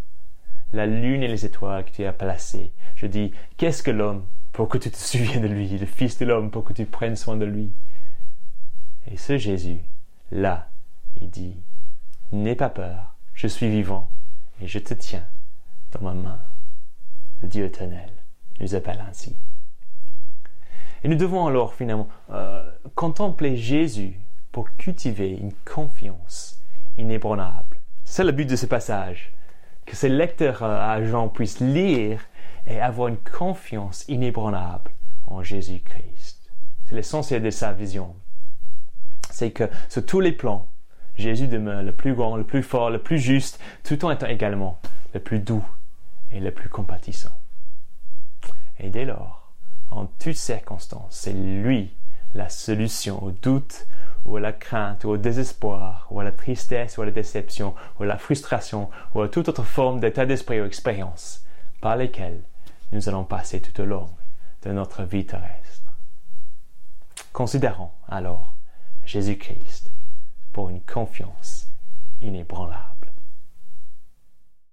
la 0.72 0.86
lune 0.86 1.22
et 1.22 1.28
les 1.28 1.44
étoiles 1.44 1.84
que 1.84 1.90
tu 1.90 2.04
as 2.04 2.12
placées, 2.12 2.72
je 2.96 3.06
dis, 3.06 3.32
qu'est-ce 3.56 3.82
que 3.82 3.90
l'homme 3.90 4.24
pour 4.52 4.68
que 4.68 4.78
tu 4.78 4.90
te 4.90 4.96
souviennes 4.96 5.42
de 5.42 5.48
lui, 5.48 5.66
le 5.66 5.86
Fils 5.86 6.18
de 6.18 6.26
l'homme 6.26 6.50
pour 6.50 6.64
que 6.64 6.72
tu 6.72 6.84
prennes 6.84 7.16
soin 7.16 7.36
de 7.36 7.44
lui. 7.44 7.72
Et 9.10 9.16
ce 9.16 9.38
Jésus, 9.38 9.80
là, 10.30 10.68
il 11.20 11.30
dit, 11.30 11.56
n'aie 12.32 12.54
pas 12.54 12.68
peur, 12.68 13.16
je 13.34 13.46
suis 13.46 13.68
vivant 13.68 14.10
et 14.60 14.66
je 14.66 14.78
te 14.78 14.94
tiens 14.94 15.24
dans 15.92 16.02
ma 16.02 16.14
main. 16.14 16.40
Le 17.42 17.48
Dieu 17.48 17.64
éternel 17.64 18.10
nous 18.60 18.74
appelle 18.74 19.02
ainsi. 19.08 19.36
Et 21.02 21.08
nous 21.08 21.16
devons 21.16 21.46
alors 21.46 21.74
finalement 21.74 22.08
euh, 22.30 22.70
contempler 22.94 23.56
Jésus 23.56 24.20
pour 24.52 24.70
cultiver 24.76 25.30
une 25.30 25.52
confiance 25.64 26.62
inébranlable. 26.96 27.80
C'est 28.04 28.22
le 28.22 28.32
but 28.32 28.48
de 28.48 28.56
ce 28.56 28.66
passage, 28.66 29.32
que 29.86 29.96
ces 29.96 30.08
lecteurs 30.08 30.62
à 30.62 31.02
Jean 31.04 31.28
puissent 31.28 31.60
lire 31.60 32.20
et 32.66 32.80
avoir 32.80 33.08
une 33.08 33.16
confiance 33.16 34.04
inébranlable 34.08 34.90
en 35.26 35.42
Jésus-Christ. 35.42 36.50
C'est 36.84 36.94
l'essentiel 36.94 37.42
de 37.42 37.50
sa 37.50 37.72
vision. 37.72 38.14
C'est 39.30 39.50
que 39.50 39.68
sur 39.88 40.04
tous 40.04 40.20
les 40.20 40.32
plans, 40.32 40.68
Jésus 41.16 41.48
demeure 41.48 41.82
le 41.82 41.92
plus 41.92 42.14
grand, 42.14 42.36
le 42.36 42.44
plus 42.44 42.62
fort, 42.62 42.90
le 42.90 43.02
plus 43.02 43.18
juste, 43.18 43.60
tout 43.84 44.04
en 44.04 44.10
étant 44.10 44.26
également 44.26 44.80
le 45.14 45.20
plus 45.20 45.40
doux 45.40 45.64
et 46.30 46.40
le 46.40 46.50
plus 46.50 46.68
compatissant. 46.68 47.36
Et 48.78 48.90
dès 48.90 49.04
lors, 49.04 49.52
en 49.90 50.06
toutes 50.06 50.36
circonstances, 50.36 51.14
c'est 51.14 51.32
lui 51.32 51.94
la 52.34 52.48
solution 52.48 53.22
au 53.22 53.30
doute, 53.30 53.86
ou 54.24 54.36
à 54.36 54.40
la 54.40 54.52
crainte, 54.52 55.04
ou 55.04 55.10
au 55.10 55.16
désespoir, 55.16 56.06
ou 56.10 56.20
à 56.20 56.24
la 56.24 56.32
tristesse, 56.32 56.98
ou 56.98 57.02
à 57.02 57.06
la 57.06 57.10
déception, 57.10 57.74
ou 57.98 58.04
à 58.04 58.06
la 58.06 58.18
frustration, 58.18 58.88
ou 59.14 59.22
à 59.22 59.28
toute 59.28 59.48
autre 59.48 59.64
forme 59.64 60.00
d'état 60.00 60.26
d'esprit 60.26 60.60
ou 60.60 60.64
expérience 60.64 61.44
par 61.80 61.96
lesquelles 61.96 62.42
nous 62.92 63.08
allons 63.08 63.24
passer 63.24 63.60
tout 63.60 63.80
au 63.80 63.84
long 63.86 64.08
de 64.62 64.70
notre 64.70 65.02
vie 65.02 65.26
terrestre. 65.26 65.92
Considérons 67.32 67.90
alors 68.08 68.54
Jésus-Christ 69.04 69.90
pour 70.52 70.68
une 70.68 70.82
confiance 70.82 71.66
inébranlable. 72.20 72.91